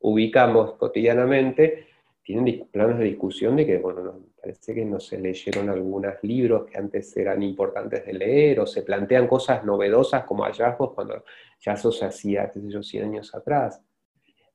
[0.00, 1.86] ubicamos cotidianamente,
[2.22, 6.78] tienen planos de discusión de que, bueno, parece que no se leyeron algunos libros que
[6.78, 11.24] antes eran importantes de leer, o se plantean cosas novedosas como hallazgos cuando
[11.60, 13.82] ya eso se hacía, qué sé yo, 100 años atrás.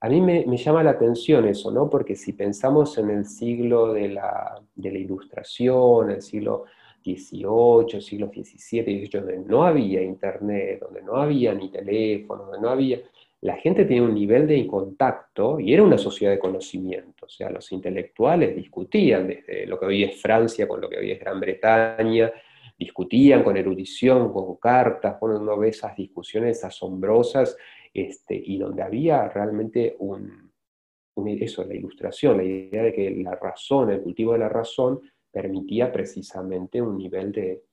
[0.05, 1.89] A mí me, llama la atención eso, ¿no?
[1.89, 6.65] Porque si pensamos en el siglo de la, ilustración, el siglo
[7.03, 12.99] XVIII, siglo XVII, donde no había internet, donde no había ni teléfono, donde no había...
[13.41, 17.25] La gente tenía un nivel de contacto y era una sociedad de conocimiento.
[17.25, 21.13] O sea, los intelectuales discutían desde lo que hoy es Francia con lo que hoy
[21.13, 22.31] es Gran Bretaña,
[22.77, 27.57] discutían con erudición, con cartas, bueno, uno ve esas discusiones asombrosas
[27.95, 30.51] este, y donde había realmente un,
[31.25, 34.99] eso, la ilustración, la idea de que la razón, el cultivo de la razón,
[35.31, 37.63] permitía precisamente un nivel de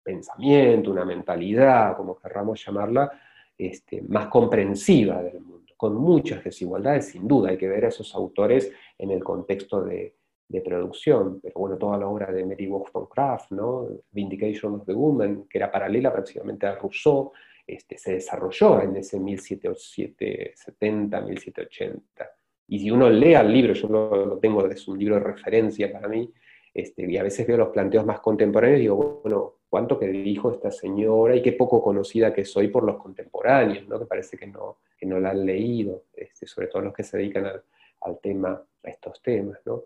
[0.00, 3.10] pensamiento, una mentalidad, como querramos llamarla,
[3.58, 8.14] este, más comprensiva del mundo, con muchas desigualdades, sin duda, hay que ver a esos
[8.14, 10.16] autores en el contexto de,
[10.64, 13.88] producción, pero bueno, toda la obra de Mary Wollstonecraft, ¿no?
[14.10, 17.32] Vindication of the Woman, que era paralela prácticamente a Rousseau,
[17.66, 22.30] este, se desarrolló en ese 1770, 1780.
[22.68, 26.08] Y si uno lee el libro, yo lo, tengo, es un libro de referencia para
[26.08, 26.32] mí,
[26.74, 30.52] este, y a veces veo los planteos más contemporáneos y digo, bueno, ¿cuánto que dijo
[30.52, 33.98] esta señora y qué poco conocida que soy por los contemporáneos, ¿no?
[33.98, 37.18] que parece que no, que no la han leído, este, sobre todo los que se
[37.18, 37.62] dedican al,
[38.00, 39.58] al tema, a estos temas.
[39.66, 39.84] ¿no?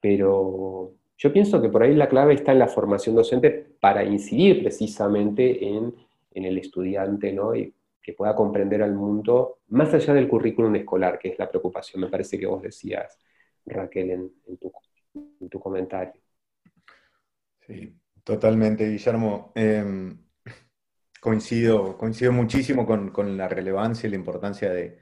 [0.00, 4.62] Pero yo pienso que por ahí la clave está en la formación docente para incidir
[4.62, 5.94] precisamente en,
[6.32, 7.54] en el estudiante ¿no?
[7.54, 12.02] y que pueda comprender al mundo más allá del currículum escolar, que es la preocupación,
[12.02, 13.18] me parece que vos decías,
[13.66, 14.32] Raquel, en,
[15.48, 16.20] tu, comentario.
[17.66, 19.52] Sí, totalmente, Guillermo.
[19.54, 20.18] Em,
[21.20, 24.98] coincido, coincido muchísimo con, la relevancia y la importancia de,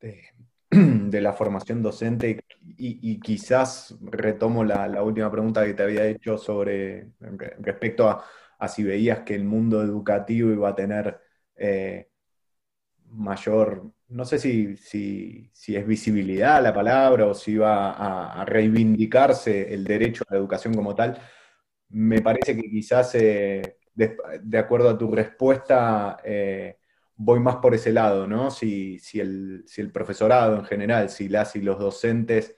[0.00, 0.22] de,
[1.20, 7.10] la formación docente y, quizás retomo la, última pregunta que te había hecho sobre
[7.58, 8.24] respecto a,
[8.68, 11.20] si veías que el mundo educativo iba a tener
[11.56, 12.08] eh,
[13.10, 19.84] mayor, no sé si, si, es visibilidad la palabra o si va a, reivindicarse el
[19.84, 21.18] derecho a la educación como tal,
[21.90, 26.78] me parece que quizás, eh, de, acuerdo a tu respuesta, eh,
[27.16, 28.50] voy más por ese lado, ¿no?
[28.50, 32.56] Si, el, profesorado en general, si las y los docentes,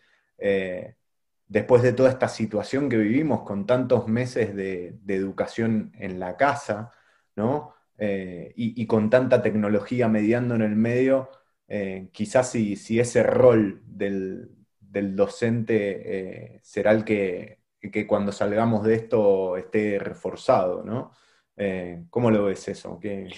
[1.54, 6.92] después de toda esta situación que vivimos con tantos meses de, educación en la casa,
[7.36, 7.72] ¿no?
[7.96, 11.30] Eh, y, con tanta tecnología mediando en el medio,
[11.68, 14.50] eh, quizás si, ese rol del,
[15.14, 17.60] docente eh, será el que,
[18.08, 21.12] cuando salgamos de esto esté reforzado, ¿no?
[22.10, 22.98] ¿Cómo lo ves eso?
[22.98, 23.28] ¿Qué,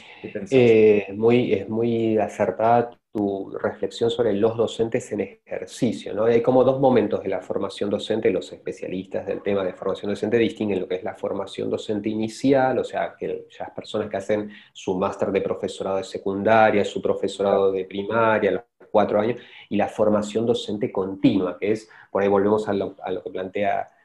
[1.15, 6.13] muy, es muy acertada tu reflexión sobre los docentes en ejercicio.
[6.13, 6.25] ¿no?
[6.25, 10.37] Hay como dos momentos de la formación docente, los especialistas del tema de formación docente
[10.37, 14.51] distinguen lo que es la formación docente inicial, o sea, que las personas que hacen
[14.71, 19.89] su máster de profesorado de secundaria, su profesorado de primaria, los cuatro años, y la
[19.89, 23.96] formación docente continua, que es, por ahí volvemos a lo, a lo que plantea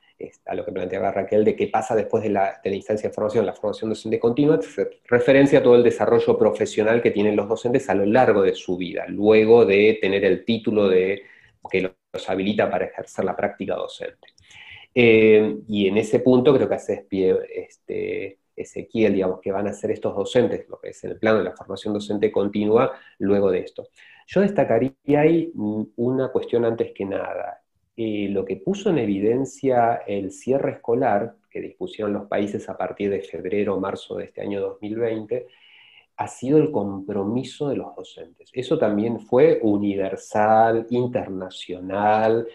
[0.45, 3.53] a lo que planteaba Raquel, de qué pasa después de la, instancia de formación, la
[3.53, 4.59] formación docente continua,
[5.05, 8.77] referencia a todo el desarrollo profesional que tienen los docentes a lo largo de su
[8.77, 11.23] vida, luego de tener el título de,
[11.69, 14.27] que los habilita para ejercer la práctica docente.
[14.93, 19.73] Eh, y en ese punto creo que hace pie este, Ezequiel, digamos, que van a
[19.73, 23.51] ser estos docentes, lo que es en el plano de la formación docente continua, luego
[23.51, 23.87] de esto.
[24.27, 27.60] Yo destacaría ahí una cuestión antes que nada,
[27.95, 33.21] lo que puso en evidencia el cierre escolar que dispusieron los países a partir de
[33.21, 35.47] febrero o marzo de este año 2020
[36.17, 38.49] ha sido el compromiso de los docentes.
[38.53, 42.47] Eso también fue universal, internacional,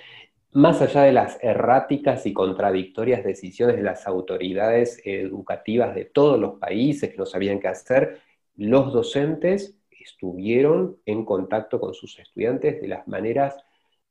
[0.53, 6.59] más allá de las erráticas y contradictorias decisiones de las autoridades educativas de todos los
[6.59, 8.21] países que no sabían qué hacer,
[8.57, 13.57] los docentes estuvieron en contacto con sus estudiantes de las maneras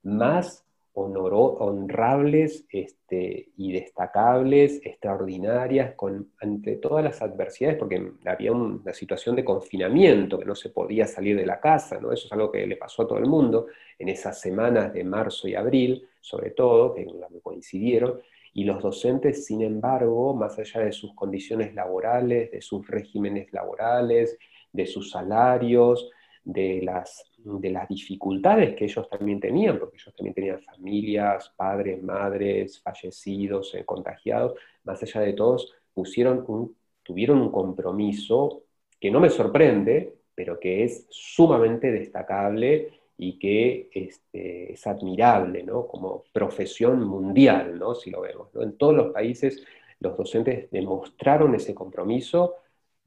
[0.03, 0.64] más
[0.95, 9.43] honrables este, y destacables, extraordinarias, con, ante todas las adversidades, porque había una situación de
[9.43, 12.11] confinamiento, que no se podía salir de la casa, ¿no?
[12.11, 13.67] eso es algo que le pasó a todo el mundo
[13.99, 17.05] en esas semanas de marzo y abril, sobre todo, que
[17.43, 18.21] coincidieron,
[18.53, 24.37] y los docentes, sin embargo, más allá de sus condiciones laborales, de sus regímenes laborales,
[24.71, 26.09] de sus salarios,
[26.45, 32.01] de las de las dificultades que ellos también tenían, porque ellos también tenían familias, padres,
[32.01, 38.63] madres, fallecidos, eh, contagiados, más allá de todos, pusieron un, tuvieron un compromiso
[38.99, 45.87] que no me sorprende, pero que es sumamente destacable y que este, es admirable, ¿no?
[45.87, 47.93] Como profesión mundial, ¿no?
[47.93, 49.63] Si lo vemos, En todos los países
[49.99, 52.55] los docentes demostraron ese compromiso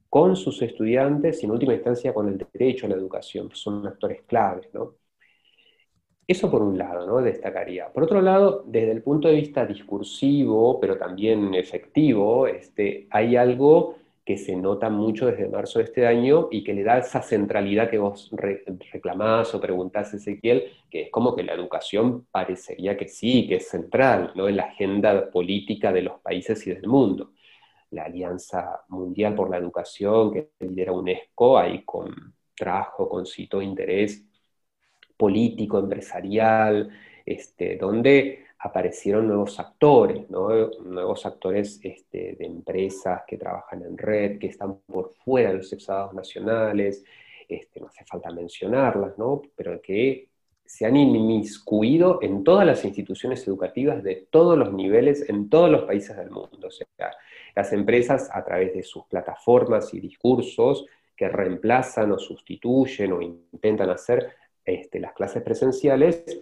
[0.09, 4.23] con sus estudiantes y en última instancia con el derecho a la educación, son actores
[4.23, 4.69] claves.
[4.73, 4.95] ¿no?
[6.27, 7.21] Eso por un lado, ¿no?
[7.21, 7.93] destacaría.
[7.93, 13.97] Por otro lado, desde el punto de vista discursivo, pero también efectivo, este, hay algo
[14.25, 17.89] que se nota mucho desde marzo de este año y que le da esa centralidad
[17.89, 18.31] que vos
[18.93, 23.69] reclamás o preguntás, Ezequiel, que es como que la educación parecería que sí, que es
[23.69, 24.47] central ¿no?
[24.49, 27.31] en la agenda política de los países y del mundo
[27.91, 34.25] la Alianza Mundial por la Educación que lidera UNESCO, ahí con, trajo, concitó interés
[35.17, 36.91] político, empresarial,
[37.25, 44.49] este, donde aparecieron nuevos actores, nuevos actores este, de empresas que trabajan en red, que
[44.49, 47.05] están por fuera de los estados nacionales,
[47.49, 49.43] este, no hace falta mencionarlas, ¿no?
[49.57, 50.29] pero que
[50.65, 55.85] se han inmiscuido en todas las instituciones educativas de todos los niveles, en todos los
[55.85, 56.69] países del mundo.
[56.69, 56.87] O sea,
[57.59, 60.87] las empresas, a través de sus plataformas y discursos
[61.17, 64.29] que reemplazan o sustituyen o intentan hacer
[64.65, 66.41] este, las clases presenciales,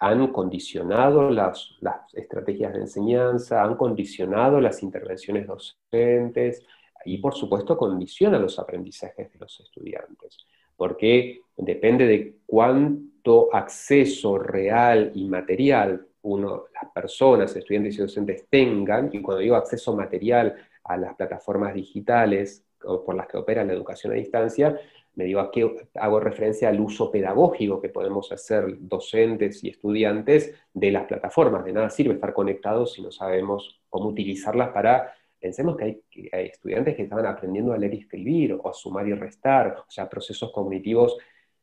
[0.00, 6.66] han condicionado las, las, estrategias de enseñanza, han condicionado las intervenciones docentes
[7.04, 10.36] y por supuesto condicionan los aprendizajes de los estudiantes,
[10.74, 19.10] porque depende de cuánto acceso real y material uno, las personas, estudiantes y docentes tengan,
[19.12, 24.12] y cuando digo acceso material a las plataformas digitales por las que opera la educación
[24.12, 24.78] a distancia,
[25.14, 25.62] me digo aquí
[25.94, 31.64] hago referencia al uso pedagógico que podemos hacer docentes y estudiantes de las plataformas.
[31.64, 35.12] De nada sirve estar conectados si no sabemos cómo utilizarlas para...
[35.38, 36.02] Pensemos que hay,
[36.32, 39.90] hay estudiantes que estaban aprendiendo a leer y escribir, o a sumar y restar, o
[39.90, 41.16] sea, procesos cognitivos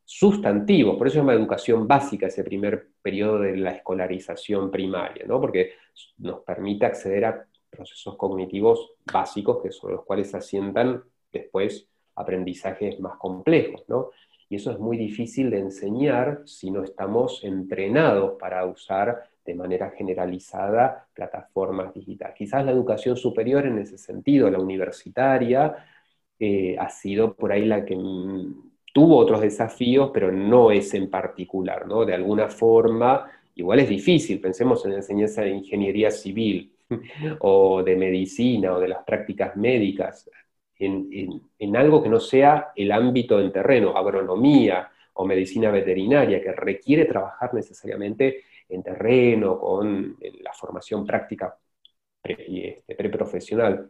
[0.06, 5.39] sustantivos, por eso es una educación básica ese primer periodo de la escolarización primaria, ¿no?
[5.39, 5.74] porque
[6.18, 13.18] nos permite acceder a procesos cognitivos básicos que son los cuales asientan después aprendizajes más
[13.18, 14.12] complejos, ¿no?
[14.49, 19.89] Y eso es muy difícil de enseñar si no estamos entrenados para usar de manera
[19.91, 22.36] generalizada plataformas digitales.
[22.38, 25.76] Quizás la educación superior en ese sentido, la universitaria,
[26.39, 27.95] eh, ha sido por ahí la que
[28.94, 32.06] tuvo otros desafíos, pero no es en particular, ¿no?
[32.06, 36.72] De alguna forma, igual es difícil, pensemos en la enseñanza de ingeniería civil
[37.39, 40.30] o de medicina o de las prácticas médicas
[40.86, 47.06] en, algo que no sea el ámbito en terreno, agronomía o medicina veterinaria, que requiere
[47.06, 51.56] trabajar necesariamente en terreno, con la formación práctica
[52.24, 53.89] este, preprofesional.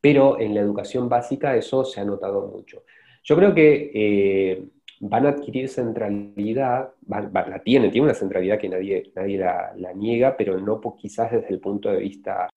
[0.00, 2.82] Pero en la educación básica eso se ha notado mucho.
[3.22, 4.64] Yo creo que eh,
[5.00, 10.58] van a adquirir centralidad, la tienen, tiene una centralidad que nadie, nadie la, niega, pero
[10.58, 12.48] no quizás desde el punto de vista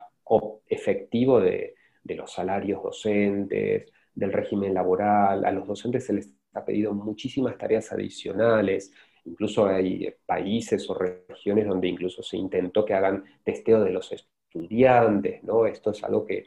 [0.67, 5.45] efectivo de, de los salarios docentes, del régimen laboral.
[5.45, 8.91] A los docentes se les ha pedido muchísimas tareas adicionales.
[9.25, 15.43] Incluso hay países o regiones donde incluso se intentó que hagan testeo de los estudiantes,
[15.43, 15.65] ¿no?
[15.65, 16.45] Esto es algo que,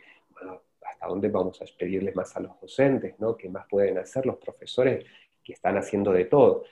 [0.98, 3.36] ¿hasta dónde vamos a pedirle más a los docentes, ¿no?
[3.36, 5.04] ¿Qué más pueden hacer los profesores
[5.44, 6.64] que están haciendo de todo?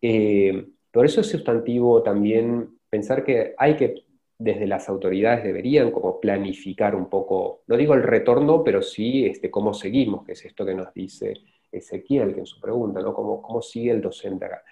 [0.00, 4.04] Eh, por eso es sustantivo también pensar que hay que
[4.38, 9.50] desde las autoridades deberían como planificar un poco, no digo el retorno, pero sí este,
[9.50, 11.34] cómo seguimos, que es esto que nos dice
[11.72, 13.12] Ezequiel, que en su pregunta, ¿no?
[13.14, 14.62] ¿Cómo, cómo sigue el docente acá?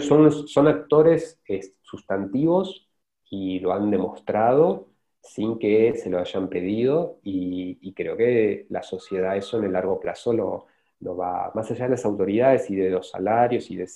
[0.00, 1.40] Son, son actores
[1.82, 2.88] sustantivos
[3.30, 4.88] y lo han demostrado
[5.26, 9.98] sin que se lo hayan pedido y, creo que la sociedad eso en el largo
[9.98, 10.66] plazo lo,
[11.00, 13.88] lo, va, más allá de las autoridades y de los salarios y de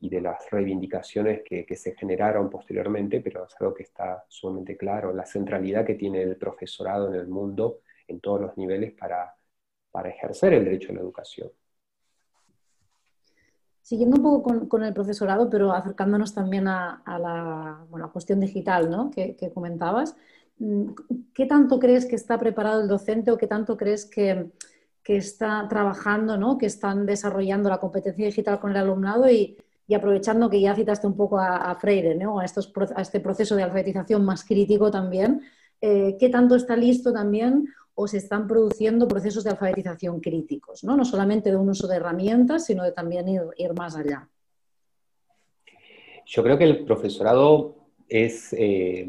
[0.00, 5.14] y de las reivindicaciones que, se generaron posteriormente, pero es algo que está sumamente claro,
[5.14, 9.34] la centralidad que tiene el profesorado en el mundo en todos los niveles para,
[9.90, 11.50] para ejercer el derecho a la educación.
[13.80, 19.10] Siguiendo un poco con, el profesorado, pero acercándonos también a, la bueno, cuestión digital ¿no?
[19.10, 20.18] que, comentabas, mm,
[20.58, 24.50] ¿qué tanto crees que está preparado el docente o qué tanto crees que,
[25.06, 26.56] está trabajando, ¿no?
[26.56, 29.56] que están desarrollando la competencia digital con el alumnado y,
[29.94, 32.38] aprovechando que ya citaste un poco a, Freire, ¿no?
[32.38, 35.42] a este proceso de alfabetización más crítico también,
[35.80, 40.82] eh, ¿qué tanto está listo también o se están produciendo procesos de alfabetización críticos?
[40.82, 44.26] No, no solamente de un uso de herramientas, sino de también ir, más allá.
[46.24, 47.76] Yo creo que el profesorado
[48.08, 49.06] es eh,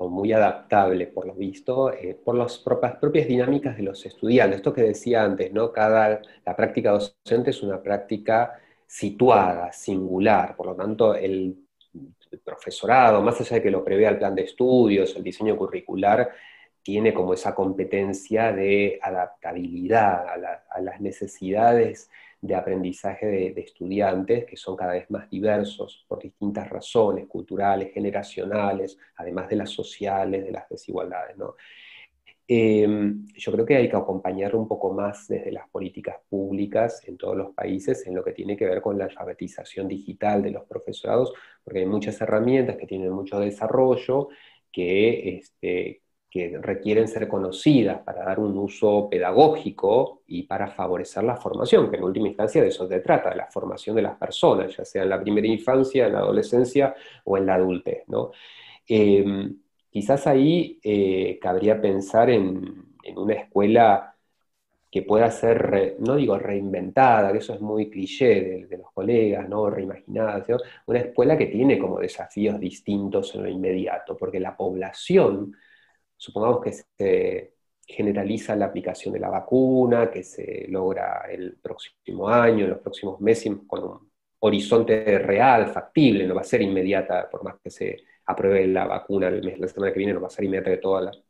[0.00, 4.58] muy adaptable, por lo visto, eh, por las propias, propias, dinámicas de los estudiantes.
[4.58, 5.72] Esto que decía antes, ¿no?
[5.72, 11.58] Cada, la práctica docente es una práctica situada, singular, por lo tanto el,
[12.44, 16.30] profesorado, más allá de que lo prevea el plan de estudios, el diseño curricular,
[16.82, 20.26] tiene como esa competencia de adaptabilidad
[20.68, 22.10] a, las necesidades
[22.44, 28.98] de aprendizaje de, estudiantes que son cada vez más diversos por distintas razones culturales, generacionales,
[29.16, 31.38] además de las sociales, de las desigualdades.
[31.38, 31.54] ¿no?
[32.46, 37.16] Em, yo creo que hay que acompañar un poco más desde las políticas públicas en
[37.16, 40.66] todos los países en lo que tiene que ver con la alfabetización digital de los
[40.66, 41.32] profesorados,
[41.62, 44.28] porque hay muchas herramientas que tienen mucho desarrollo
[44.70, 46.02] que, este,
[46.34, 51.96] que requieren ser conocidas para dar un uso pedagógico y para favorecer la formación, que
[51.96, 55.10] en última instancia de eso se trata, la formación de las personas, ya sea en
[55.10, 58.02] la primera infancia, en la adolescencia o en la adultez.
[58.08, 58.32] ¿no?
[58.88, 59.58] Em,
[59.94, 64.16] Quizás ahí eh, cabría pensar en, una escuela
[64.90, 69.70] que pueda ser, no digo reinventada, que eso es muy cliché de, los colegas, ¿no?
[69.70, 70.44] reimaginada,
[70.86, 75.54] una escuela que tiene como desafíos distintos en lo inmediato, porque la población,
[76.24, 77.52] supongamos que se
[77.86, 83.20] generaliza la aplicación de la vacuna, que se logra el próximo año, en los próximos
[83.20, 84.10] meses, con un
[84.40, 87.96] horizonte real, factible, no va a ser inmediata, por más que se
[88.26, 90.78] apruebe la vacuna el mes, la semana que viene, no va a ser inmediata que
[90.78, 91.22] todas las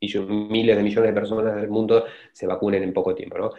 [0.00, 3.38] miles de millones de personas del mundo se vacunen en poco tiempo.
[3.38, 3.52] ¿no?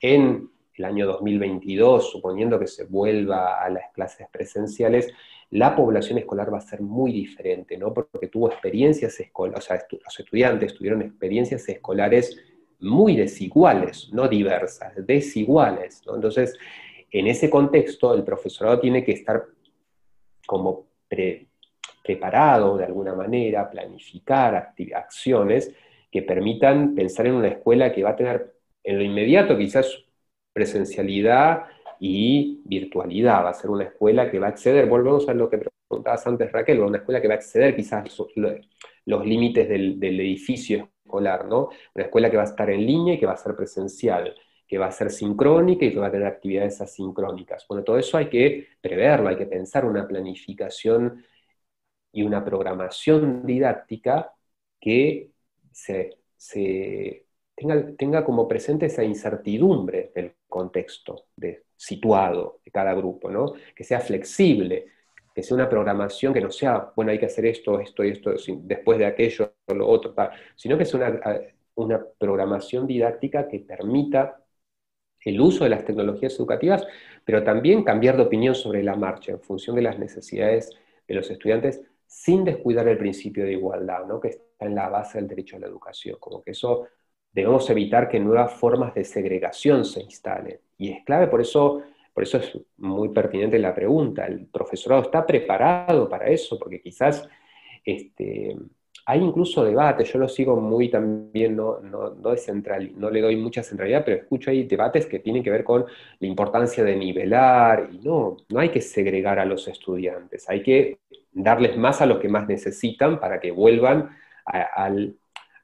[0.00, 5.12] En el año 2022, suponiendo que se vuelva a las clases presenciales,
[5.50, 7.94] la población escolar va a ser muy diferente, ¿no?
[7.94, 12.36] Porque tuvo experiencias escolares, o sea, los estudiantes tuvieron experiencias escolares
[12.80, 16.02] muy desiguales, no diversas, desiguales.
[16.06, 16.56] Entonces,
[17.10, 19.44] en ese contexto, el profesorado tiene que estar
[20.46, 20.86] como
[22.02, 25.74] preparado de alguna manera, planificar acciones
[26.10, 30.04] que permitan pensar en una escuela que va a tener en lo inmediato quizás
[30.52, 31.64] presencialidad
[32.00, 33.44] y virtualidad.
[33.44, 36.52] Va a ser una escuela que va a acceder, volvemos a lo que preguntabas antes
[36.52, 38.04] Raquel, una escuela que va a acceder quizás
[39.04, 41.70] los límites del, del edificio escolar, ¿no?
[41.94, 44.34] Una escuela que va a estar en línea y que va a ser presencial
[44.68, 47.66] que va a ser sincrónica y que va a tener actividades asincrónicas.
[47.66, 51.24] Bueno, todo eso hay que preverlo, hay que pensar una planificación
[52.12, 54.32] y una programación didáctica
[54.80, 55.32] que
[55.72, 56.18] se,
[57.58, 63.54] tenga, tenga, como presente esa incertidumbre del contexto de, situado de cada grupo, ¿no?
[63.74, 64.86] que sea flexible,
[65.34, 68.32] que sea una programación que no sea, bueno, hay que hacer esto, esto y esto,
[68.62, 70.14] después de aquello, lo otro,
[70.56, 71.40] sino que sea una,
[71.74, 74.42] una programación didáctica que permita
[75.24, 76.86] el uso de las tecnologías educativas,
[77.24, 80.70] pero también cambiar de opinión sobre la marcha en función de las necesidades
[81.06, 84.20] de los estudiantes sin descuidar el principio de igualdad, ¿no?
[84.20, 86.16] que está en la base del derecho a la educación.
[86.18, 86.88] Como que eso
[87.32, 90.58] debemos evitar que nuevas formas de segregación se instalen.
[90.76, 94.26] Y es clave, por eso, por eso es muy pertinente la pregunta.
[94.26, 96.58] ¿El profesorado está preparado para eso?
[96.58, 97.28] Porque quizás
[97.84, 98.56] este,
[99.08, 103.36] hay incluso debates, yo lo sigo muy también, no, no, no, central, no le doy
[103.36, 105.86] mucha centralidad, pero escucho ahí debates que tienen que ver con
[106.20, 110.98] la importancia de nivelar, y no, no hay que segregar a los estudiantes, hay que
[111.32, 114.10] darles más a los que más necesitan para que vuelvan
[114.44, 115.16] al,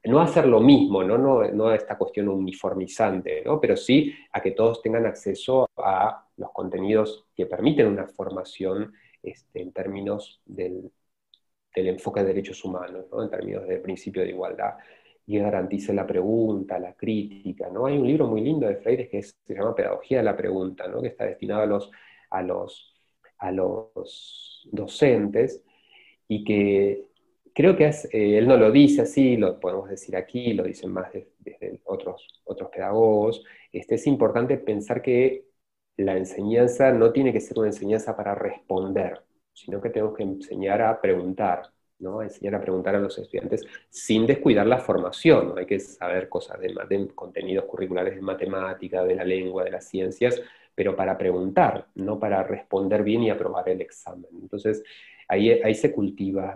[0.05, 1.17] no hacer lo mismo, ¿no?
[1.17, 3.61] No, no a esta cuestión uniformizante, ¿no?
[3.61, 8.93] pero sí a que todos tengan acceso a los contenidos que permiten una formación
[9.23, 10.93] este, en términos del,
[11.75, 14.75] del enfoque de derechos humanos, en términos del principio de igualdad,
[15.27, 17.71] y garantice la pregunta, la crítica.
[17.71, 17.87] ¿no?
[17.87, 21.01] Hay un libro muy lindo de Freire que se llama Pedagogía de la Pregunta, ¿no?
[21.01, 21.91] que está destinado a los,
[22.29, 22.95] a los,
[23.39, 25.63] a los docentes
[26.29, 27.07] y que
[27.55, 30.93] creo que es, eh, él no lo dice así, lo podemos decir aquí, lo dicen
[30.93, 35.47] más desde otros, otros pedagogos, este, es importante pensar que
[35.97, 40.83] la enseñanza no tiene que ser una enseñanza para responder, sino que tenemos que enseñar
[40.83, 42.23] a preguntar, ¿no?
[42.23, 45.49] enseñar a preguntar a los estudiantes sin descuidar la formación.
[45.49, 45.57] ¿no?
[45.57, 50.43] Hay que saber cosas de, contenidos curriculares de matemática, de la lengua, de las ciencias,
[50.75, 54.31] pero para preguntar, no para responder bien y aprobar el examen.
[54.43, 54.83] Entonces,
[55.29, 56.53] ahí, ahí se cultiva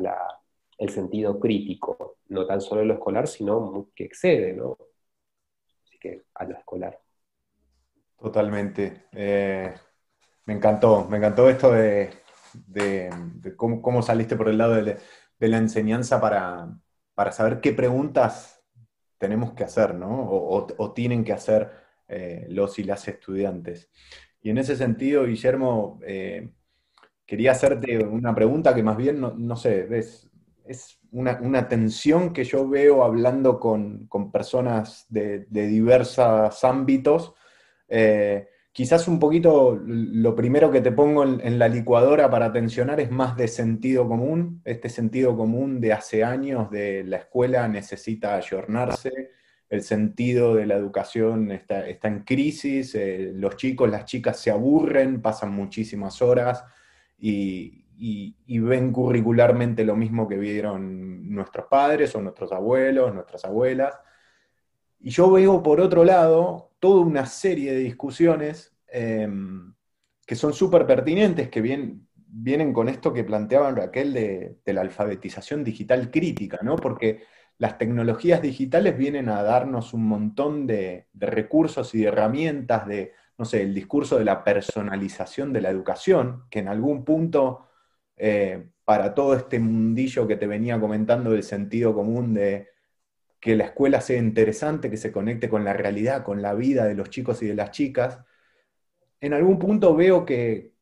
[0.79, 4.79] el sentido crítico, no tan solo lo escolar, sino que excede, ¿no?
[5.85, 6.99] Así que a lo escolar.
[8.19, 9.07] Totalmente.
[9.13, 9.75] Eh,
[10.47, 12.11] me encantó, me encantó esto de,
[12.55, 13.11] de,
[13.57, 14.99] cómo, saliste por el lado de,
[15.41, 16.81] la enseñanza para,
[17.33, 18.63] saber qué preguntas
[19.19, 20.29] tenemos que hacer, ¿no?
[20.31, 21.71] O, tienen que hacer
[22.09, 23.91] eh, los y las estudiantes.
[24.41, 26.51] Y en ese sentido, Guillermo, eh,
[27.27, 30.31] quería hacerte una pregunta que más bien, no, sé, es,
[30.69, 37.35] es una, tensión que yo veo hablando con, personas de, diversos ámbitos.
[37.89, 38.47] Eh,
[38.79, 43.37] Quizás un poquito lo primero que te pongo en, la licuadora para tensionar es más
[43.37, 49.33] de sentido común, este sentido común de hace años de la escuela necesita ayornarse,
[49.69, 55.23] el sentido de la educación está, en crisis, eh, los chicos, las chicas se aburren,
[55.23, 56.65] pasan muchísimas horas
[57.19, 63.99] y, y ven curricularmente lo mismo que vieron nuestros padres o nuestros abuelos, nuestras abuelas.
[65.01, 69.75] Y yo veo por otro lado toda una serie de discusiones em,
[70.27, 76.11] que son súper pertinentes, que vienen con esto que planteaba Raquel de, la alfabetización digital
[76.11, 76.77] crítica, ¿no?
[76.77, 77.23] Porque
[77.59, 83.45] las tecnologías digitales vienen a darnos un montón de, recursos y de herramientas de, no
[83.45, 87.68] sé, el discurso de la personalización de la educación, que en algún punto,
[88.19, 92.69] eh, para todo este mundillo que te venía comentando del sentido común de
[93.41, 96.95] que la escuela sea interesante, que se conecte con la realidad, con la vida de
[96.95, 98.21] los chicos y de las chicas,
[99.21, 100.77] en algún punto veo que,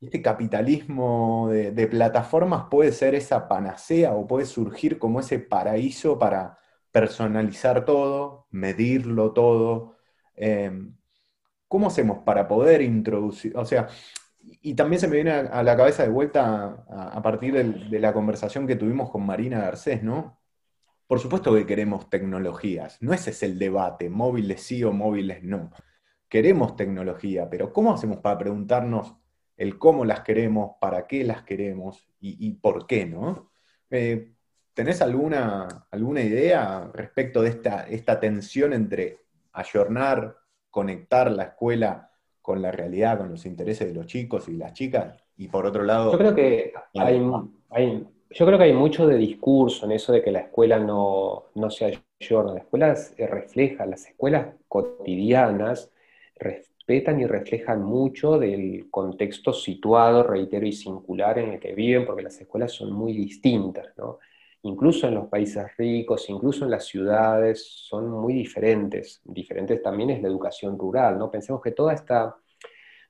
[0.00, 6.58] este capitalismo de, plataformas puede ser esa panacea o puede surgir como ese paraíso para
[6.92, 9.96] personalizar todo, medirlo todo.
[10.36, 10.96] Em,
[11.68, 13.56] ¿Cómo hacemos para poder introducir?
[13.56, 13.88] O sea,
[14.46, 18.66] y también se me viene a, la cabeza de vuelta a, partir de, la conversación
[18.66, 20.40] que tuvimos con Marina Garcés, ¿no?
[21.06, 25.70] Por supuesto que queremos tecnologías, no ese es el debate, móviles sí o móviles no.
[26.28, 29.14] Queremos tecnología, pero ¿cómo hacemos para preguntarnos
[29.56, 33.50] el cómo las queremos, para qué las queremos y, por qué, ¿no?
[33.90, 34.32] Eh,
[34.72, 39.20] ¿Tenés alguna, alguna idea respecto de esta, esta tensión entre
[39.52, 40.38] ayornar,
[40.70, 42.10] conectar la escuela
[42.44, 45.16] con la realidad, con los intereses de los chicos y las chicas?
[45.38, 46.12] Y por otro lado...
[46.12, 50.30] Yo creo que hay, yo creo que hay mucho de discurso en eso de que
[50.30, 52.52] la escuela no, no se ayorna.
[52.52, 55.90] La escuela refleja, las escuelas cotidianas
[56.36, 62.24] respetan y reflejan mucho del contexto situado, reitero, y singular en el que viven, porque
[62.24, 64.18] las escuelas son muy distintas, ¿no?
[64.64, 69.20] Incluso en los países ricos, incluso en las ciudades, son muy diferentes.
[69.24, 71.30] Diferentes también es la educación rural, ¿no?
[71.30, 72.34] Pensemos que toda esta,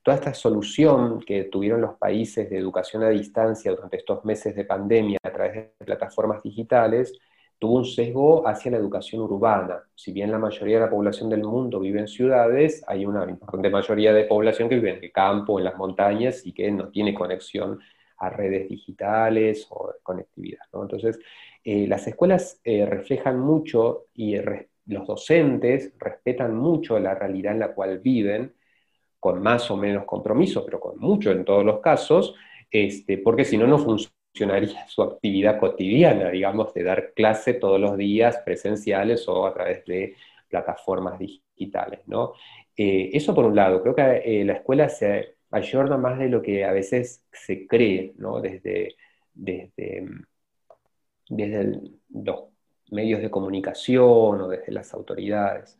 [0.02, 4.64] toda esta solución que tuvieron los países de educación a distancia durante estos meses de
[4.64, 7.16] pandemia a través de plataformas digitales,
[7.56, 9.84] tuvo un sesgo hacia la educación urbana.
[9.94, 13.70] Si bien la mayoría de la población del mundo vive en ciudades, hay una importante
[13.70, 17.14] mayoría de población que vive en el campo, en las montañas y que no tiene
[17.14, 17.78] conexión
[18.26, 20.64] a redes digitales o conectividad.
[20.72, 21.18] Entonces,
[21.62, 24.36] eh, las escuelas eh, reflejan mucho y
[24.86, 28.54] los docentes respetan mucho la realidad en la cual viven,
[29.18, 32.34] con más o menos compromiso, pero con mucho en todos los casos,
[32.70, 37.96] este, porque si no, no funcionaría su actividad cotidiana, digamos, de dar clase todos los
[37.96, 40.14] días presenciales o a través de
[40.48, 42.00] plataformas digitales.
[42.06, 42.34] ¿no?
[42.76, 46.64] Eh, eso por un lado, creo que la escuela se ayorna más de lo que
[46.64, 48.40] a veces se cree, ¿no?
[48.40, 48.96] Desde,
[49.32, 50.06] desde,
[51.28, 51.80] desde
[52.10, 52.44] los
[52.90, 55.78] medios de comunicación o desde las autoridades.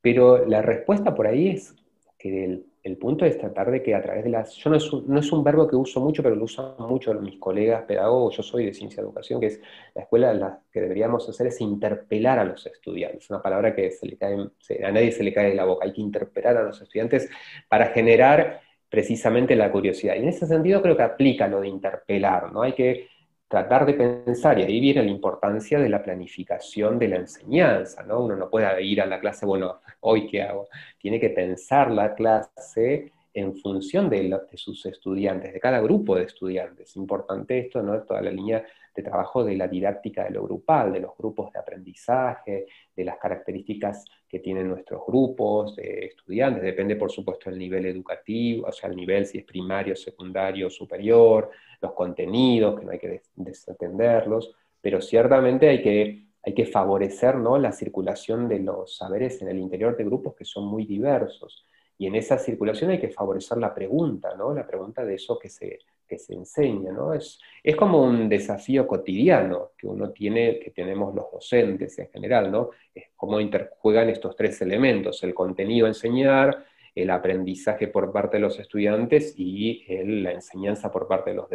[0.00, 1.74] Pero la respuesta por ahí es
[2.18, 4.56] que el, el punto es tratar de que a través de las...
[4.56, 7.14] Yo no es, un, no es un verbo que uso mucho, pero lo usan mucho
[7.14, 9.60] mis colegas pedagogos, yo soy de ciencia de educación, que es
[9.94, 14.06] la escuela la que deberíamos hacer es interpelar a los estudiantes, una palabra que se
[14.06, 16.80] le cae, a nadie se le cae de la boca, hay que interpelar a los
[16.82, 17.30] estudiantes
[17.68, 18.60] para generar
[18.92, 20.16] precisamente la curiosidad.
[20.16, 22.60] Y en ese sentido creo que aplica lo de interpelar, ¿no?
[22.60, 23.08] Hay que
[23.48, 28.20] tratar de pensar, y ahí viene la importancia de la planificación de la enseñanza, ¿no?
[28.20, 30.68] Uno no puede ir a la clase, bueno, hoy qué hago.
[30.98, 36.96] Tiene que pensar la clase en función de, sus estudiantes, de cada grupo de estudiantes.
[36.96, 38.00] Importante esto, ¿no?
[38.02, 38.64] Toda la línea
[38.94, 43.16] de trabajo de la didáctica de lo grupal, de los grupos de aprendizaje, de las
[43.16, 46.62] características que tienen nuestros grupos de estudiantes.
[46.62, 51.50] Depende, por supuesto, del nivel educativo, o sea, el nivel si es primario, secundario, superior,
[51.80, 57.56] los contenidos, que no hay que desatenderlos, pero ciertamente hay que, hay que favorecer ¿no?
[57.56, 61.66] la circulación de los saberes en el interior de grupos que son muy diversos.
[61.98, 64.52] Y en esa circulación hay que favorecer la pregunta, ¿no?
[64.52, 65.78] La pregunta de eso que se,
[66.08, 67.14] que se enseña, ¿no?
[67.14, 72.50] Es, es como un desafío cotidiano que uno tiene, que tenemos los docentes en general,
[72.50, 72.70] ¿no?
[72.94, 78.42] Es cómo interjuegan estos tres elementos, el contenido a enseñar, el aprendizaje por parte de
[78.42, 81.48] los estudiantes y la enseñanza por parte de los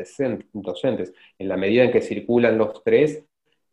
[0.54, 1.14] docentes.
[1.38, 3.24] En la medida en que circulan los tres,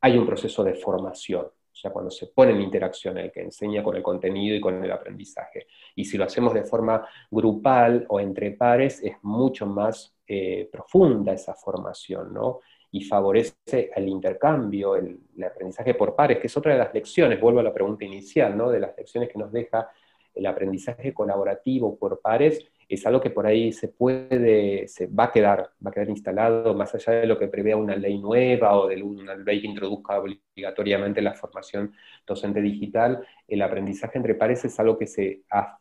[0.01, 1.47] hay un proceso de formación.
[1.75, 4.83] O sea, cuando se pone en interacción el que enseña con el contenido y con
[4.83, 5.67] el aprendizaje.
[5.97, 11.33] Y si lo hacemos de forma grupal o entre pares, es mucho más eh, profunda
[11.33, 12.61] esa formación, ¿no?
[12.93, 17.59] Y favorece el intercambio, el, aprendizaje por pares, que es otra de las lecciones, vuelvo
[17.59, 18.71] a la pregunta inicial, ¿no?
[18.71, 19.91] De las lecciones que nos deja
[20.33, 22.65] el aprendizaje colaborativo por pares,
[22.95, 26.75] es algo que por ahí se puede, se va a quedar, va a quedar instalado,
[26.75, 30.19] más allá de lo que prevea una ley nueva o de una ley que introduzca
[30.19, 31.95] obligatoriamente la formación
[32.27, 35.79] docente digital, el aprendizaje entre pares es algo que se ha,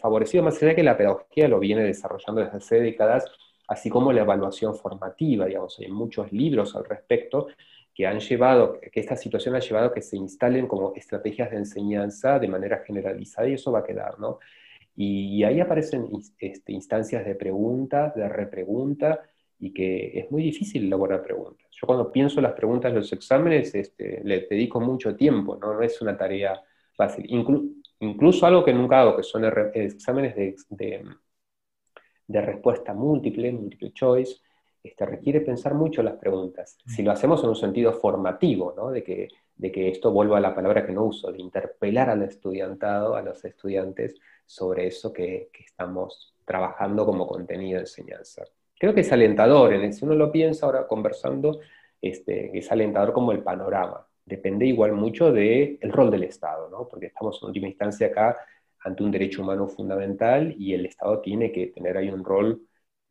[0.00, 3.24] favorecido, más allá de que la pedagogía lo viene desarrollando desde hace décadas,
[3.68, 7.48] así como la evaluación formativa, digamos, hay muchos libros al respecto
[7.94, 11.58] que han llevado, que esta situación ha llevado a que se instalen como estrategias de
[11.58, 14.40] enseñanza de manera generalizada y eso va a quedar, ¿no?
[14.96, 19.20] Y, ahí aparecen este, instancias de pregunta, de repregunta,
[19.58, 21.68] y que es muy difícil elaborar preguntas.
[21.72, 25.82] Yo cuando pienso las preguntas de los exámenes, este, le dedico mucho tiempo, no, no
[25.82, 26.60] es una tarea
[26.96, 27.26] fácil.
[28.00, 31.04] incluso algo que nunca hago, que son exámenes de, de,
[32.26, 34.36] de respuesta múltiple, multiple choice,
[34.82, 36.76] este, requiere pensar mucho las preguntas.
[36.86, 38.90] Si lo hacemos en un sentido formativo, ¿no?
[38.90, 42.22] de, que, de que esto vuelva a la palabra que no uso, de interpelar al
[42.22, 44.14] estudiantado, a los estudiantes,
[44.46, 48.44] sobre eso que, estamos trabajando como contenido de enseñanza.
[48.78, 51.60] Creo que es alentador, en si uno lo piensa ahora conversando,
[52.00, 54.06] este, es alentador como el panorama.
[54.24, 56.86] Depende igual mucho del rol del Estado, ¿no?
[56.88, 58.36] porque estamos en última instancia acá
[58.84, 62.60] ante un derecho humano fundamental y el Estado tiene que tener ahí un rol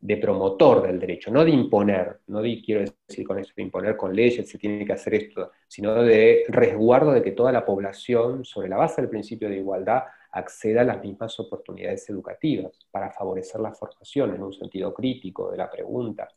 [0.03, 4.13] de promotor del derecho, no de imponer, no quiero decir con eso de imponer con
[4.13, 8.67] leyes, se tiene que hacer esto, sino de resguardo de que toda la población, sobre
[8.67, 10.03] la base del principio de igualdad,
[10.34, 15.57] acceda a las mismas oportunidades educativas para favorecer la formación en un sentido crítico de
[15.57, 16.27] la pregunta.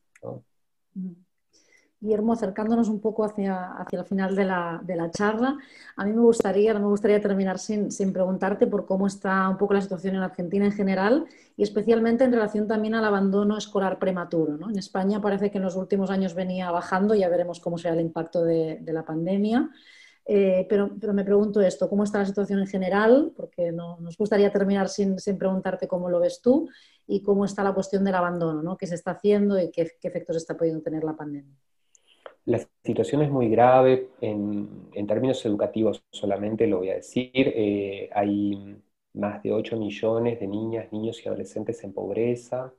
[1.98, 5.56] Guillermo, acercándonos un poco hacia, hacia el final de la, de la, charla,
[5.96, 9.56] a mí me gustaría, no me gustaría terminar sin, sin, preguntarte por cómo está un
[9.56, 11.26] poco la situación en Argentina en general
[11.56, 14.58] y especialmente en relación también al abandono escolar prematuro.
[14.58, 14.68] ¿no?
[14.68, 18.02] En España parece que en los últimos años venía bajando, ya veremos cómo será el
[18.02, 19.70] impacto de la pandemia.
[20.28, 23.32] Eh, pero, me pregunto esto, ¿cómo está la situación en general?
[23.36, 26.68] Porque no, nos gustaría terminar sin, preguntarte cómo lo ves tú
[27.06, 28.76] y cómo está la cuestión del abandono, ¿no?
[28.76, 31.54] ¿Qué se está haciendo y qué, efectos está pudiendo tener la pandemia?
[32.44, 37.30] La situación es muy grave en, términos educativos, solamente lo voy a decir.
[37.34, 38.76] Eh, hay
[39.14, 42.72] más de 8 millones de niñas, niños y adolescentes en pobreza.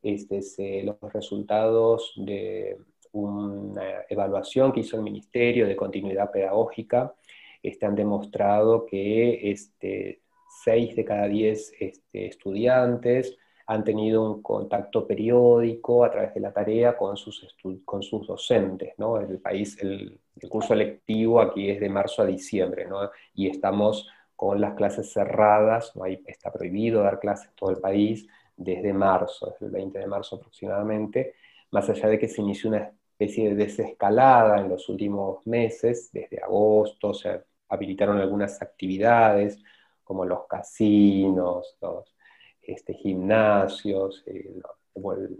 [0.00, 2.78] Este, los resultados de
[3.12, 7.14] una evaluación que hizo el Ministerio de Continuidad Pedagógica
[7.62, 10.20] este, han demostrado que este,
[10.64, 13.36] 6 de cada 10 este, estudiantes
[13.66, 17.54] han tenido un contacto periódico a través de la tarea con sus,
[17.84, 18.94] con sus docentes.
[18.96, 19.18] ¿no?
[19.18, 23.10] El, país, el, curso electivo aquí es de marzo a diciembre ¿no?
[23.34, 26.04] y estamos con las clases cerradas, ¿no?
[26.04, 28.24] Ahí está prohibido dar clases en todo el país
[28.56, 31.34] desde marzo, desde el 20 de marzo aproximadamente,
[31.70, 36.40] más allá de que se inició una especie de desescalada en los últimos meses, desde
[36.42, 39.58] agosto se habilitaron algunas actividades
[40.04, 42.14] como los casinos, los
[42.62, 44.50] este, gimnasios, eh,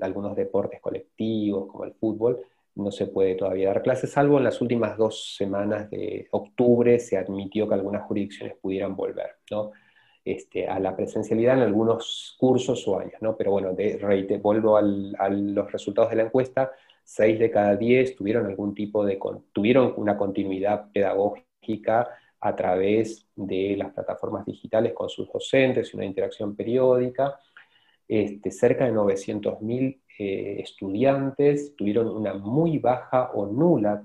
[0.01, 4.61] algunos deportes colectivos como el fútbol, no se puede todavía dar clases, salvo en las
[4.61, 9.73] últimas dos semanas de octubre se admitió que algunas jurisdicciones pudieran volver ¿no?
[10.33, 13.21] Este, a la presencialidad en algunos cursos o años.
[13.21, 13.37] ¿no?
[13.37, 16.73] Pero bueno, de, reite, vuelvo a los resultados de la encuesta,
[17.05, 19.19] 6 de cada 10 tuvieron algún tipo de,
[19.53, 22.09] tuvieron una continuidad pedagógica
[22.41, 27.39] a través de las plataformas digitales con sus docentes y una interacción periódica.
[28.07, 34.05] Este, cerca de 900.000 eh, estudiantes tuvieron una muy baja o nula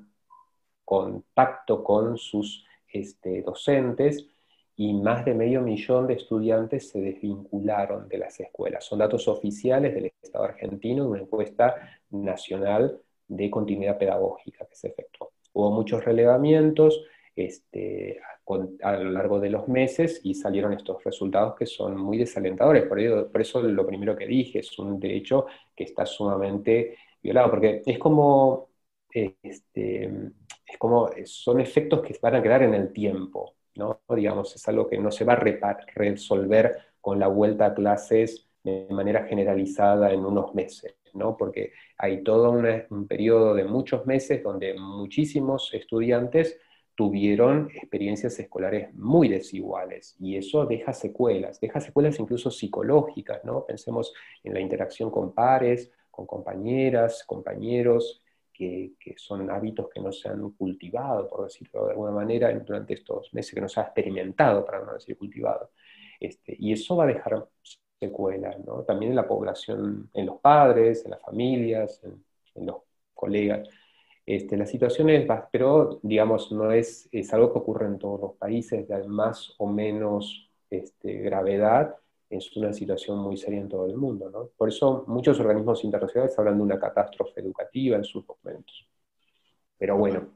[0.85, 4.27] contacto con sus este, docentes
[4.75, 8.83] y más de medio millón de estudiantes se desvincularon de las escuelas.
[8.85, 11.75] Son datos oficiales del Estado argentino, una encuesta
[12.09, 15.31] nacional de continuidad pedagógica que se efectuó.
[15.53, 17.05] Hubo muchos relevamientos,
[17.35, 18.19] este,
[18.81, 22.85] a lo largo de los meses y salieron estos resultados que son muy desalentadores.
[22.85, 25.45] Por, ello, por eso lo primero que dije, es un derecho
[25.75, 28.69] que está sumamente violado, porque es como,
[29.11, 30.05] este,
[30.65, 34.01] es como, son efectos que van a quedar en el tiempo, ¿no?
[34.09, 38.87] Digamos, es algo que no se va a resolver con la vuelta a clases de
[38.89, 40.95] manera generalizada en unos meses.
[41.13, 41.37] ¿no?
[41.37, 46.59] porque hay todo un periodo de muchos meses donde muchísimos estudiantes
[46.95, 53.65] tuvieron experiencias escolares muy desiguales y eso deja secuelas, deja secuelas incluso psicológicas, ¿no?
[53.65, 54.13] Pensemos
[54.43, 58.22] en la interacción con pares, con compañeras, compañeros,
[58.53, 63.33] que, son hábitos que no se han cultivado, por decirlo de alguna manera, durante estos
[63.33, 65.71] meses, que no se ha experimentado, para no decir cultivado.
[66.19, 67.47] Este, y eso va a dejar
[67.99, 68.83] secuelas, ¿no?
[68.83, 72.01] También en la población, en los padres, en las familias,
[72.55, 72.77] en los
[73.13, 73.67] colegas.
[74.25, 78.33] Este, la situación es, pero digamos, no es, es algo que ocurre en todos los
[78.35, 81.95] países de más o menos este, gravedad,
[82.37, 84.51] es una situación muy seria en todo el mundo.
[84.57, 88.87] Por eso muchos organismos internacionales hablan de una catástrofe educativa en sus documentos.
[89.77, 90.29] Pero bueno,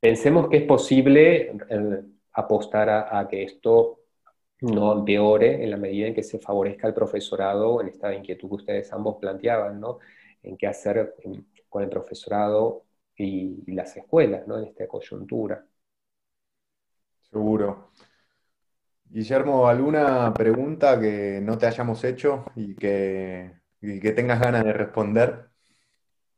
[0.00, 4.00] pensemos que es posible eh, apostar a, que esto
[4.60, 8.54] no empeore en la medida en que se favorezca el profesorado en esta inquietud que
[8.56, 9.98] ustedes ambos planteaban, ¿no?
[10.42, 11.14] En qué hacer
[11.68, 12.84] con el profesorado
[13.16, 15.64] y, las escuelas en esta coyuntura.
[17.30, 17.90] Seguro.
[19.10, 25.48] Guillermo, ¿alguna pregunta que no te hayamos hecho y que, que tengas ganas de responder?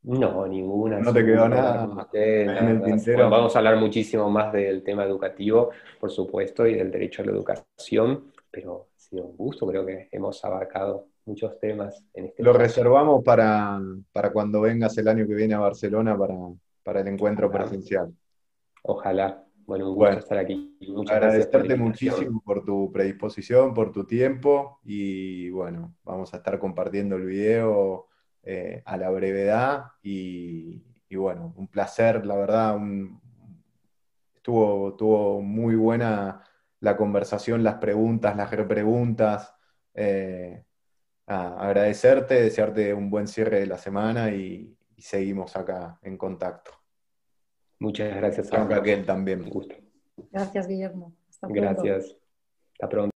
[0.03, 0.99] No, ninguna.
[1.01, 3.29] No te quedó nada, en el tintero.
[3.29, 7.33] vamos a hablar muchísimo más del tema educativo, por supuesto, y del derecho a la
[7.33, 12.53] educación, pero ha sido un gusto, creo que hemos abarcado muchos temas en este Lo
[12.53, 13.79] reservamos para,
[14.13, 16.35] para cuando vengas el año que viene a Barcelona para,
[16.83, 18.13] para el encuentro presencial.
[18.83, 19.45] Ojalá.
[19.67, 20.77] Bueno, un gusto estar aquí.
[20.89, 27.17] Muchas agradecerte muchísimo por tu predisposición, por tu tiempo y bueno, vamos a estar compartiendo
[27.17, 28.09] el video
[28.43, 30.83] eh, a la brevedad y,
[31.15, 32.79] bueno, un placer, la verdad,
[34.35, 36.43] estuvo, estuvo muy buena
[36.81, 39.55] la conversación, las preguntas, las repreguntas.
[39.95, 40.65] Eh,
[41.27, 46.73] agradecerte, desearte un buen cierre de la semana y, seguimos acá en contacto.
[47.81, 49.43] Muchas gracias a Raquel también.
[49.43, 49.75] Un gusto.
[50.31, 51.15] Gracias, Guillermo.
[51.29, 51.83] Hasta pronto.
[51.83, 52.17] Gracias.
[52.75, 53.10] Hasta pronto.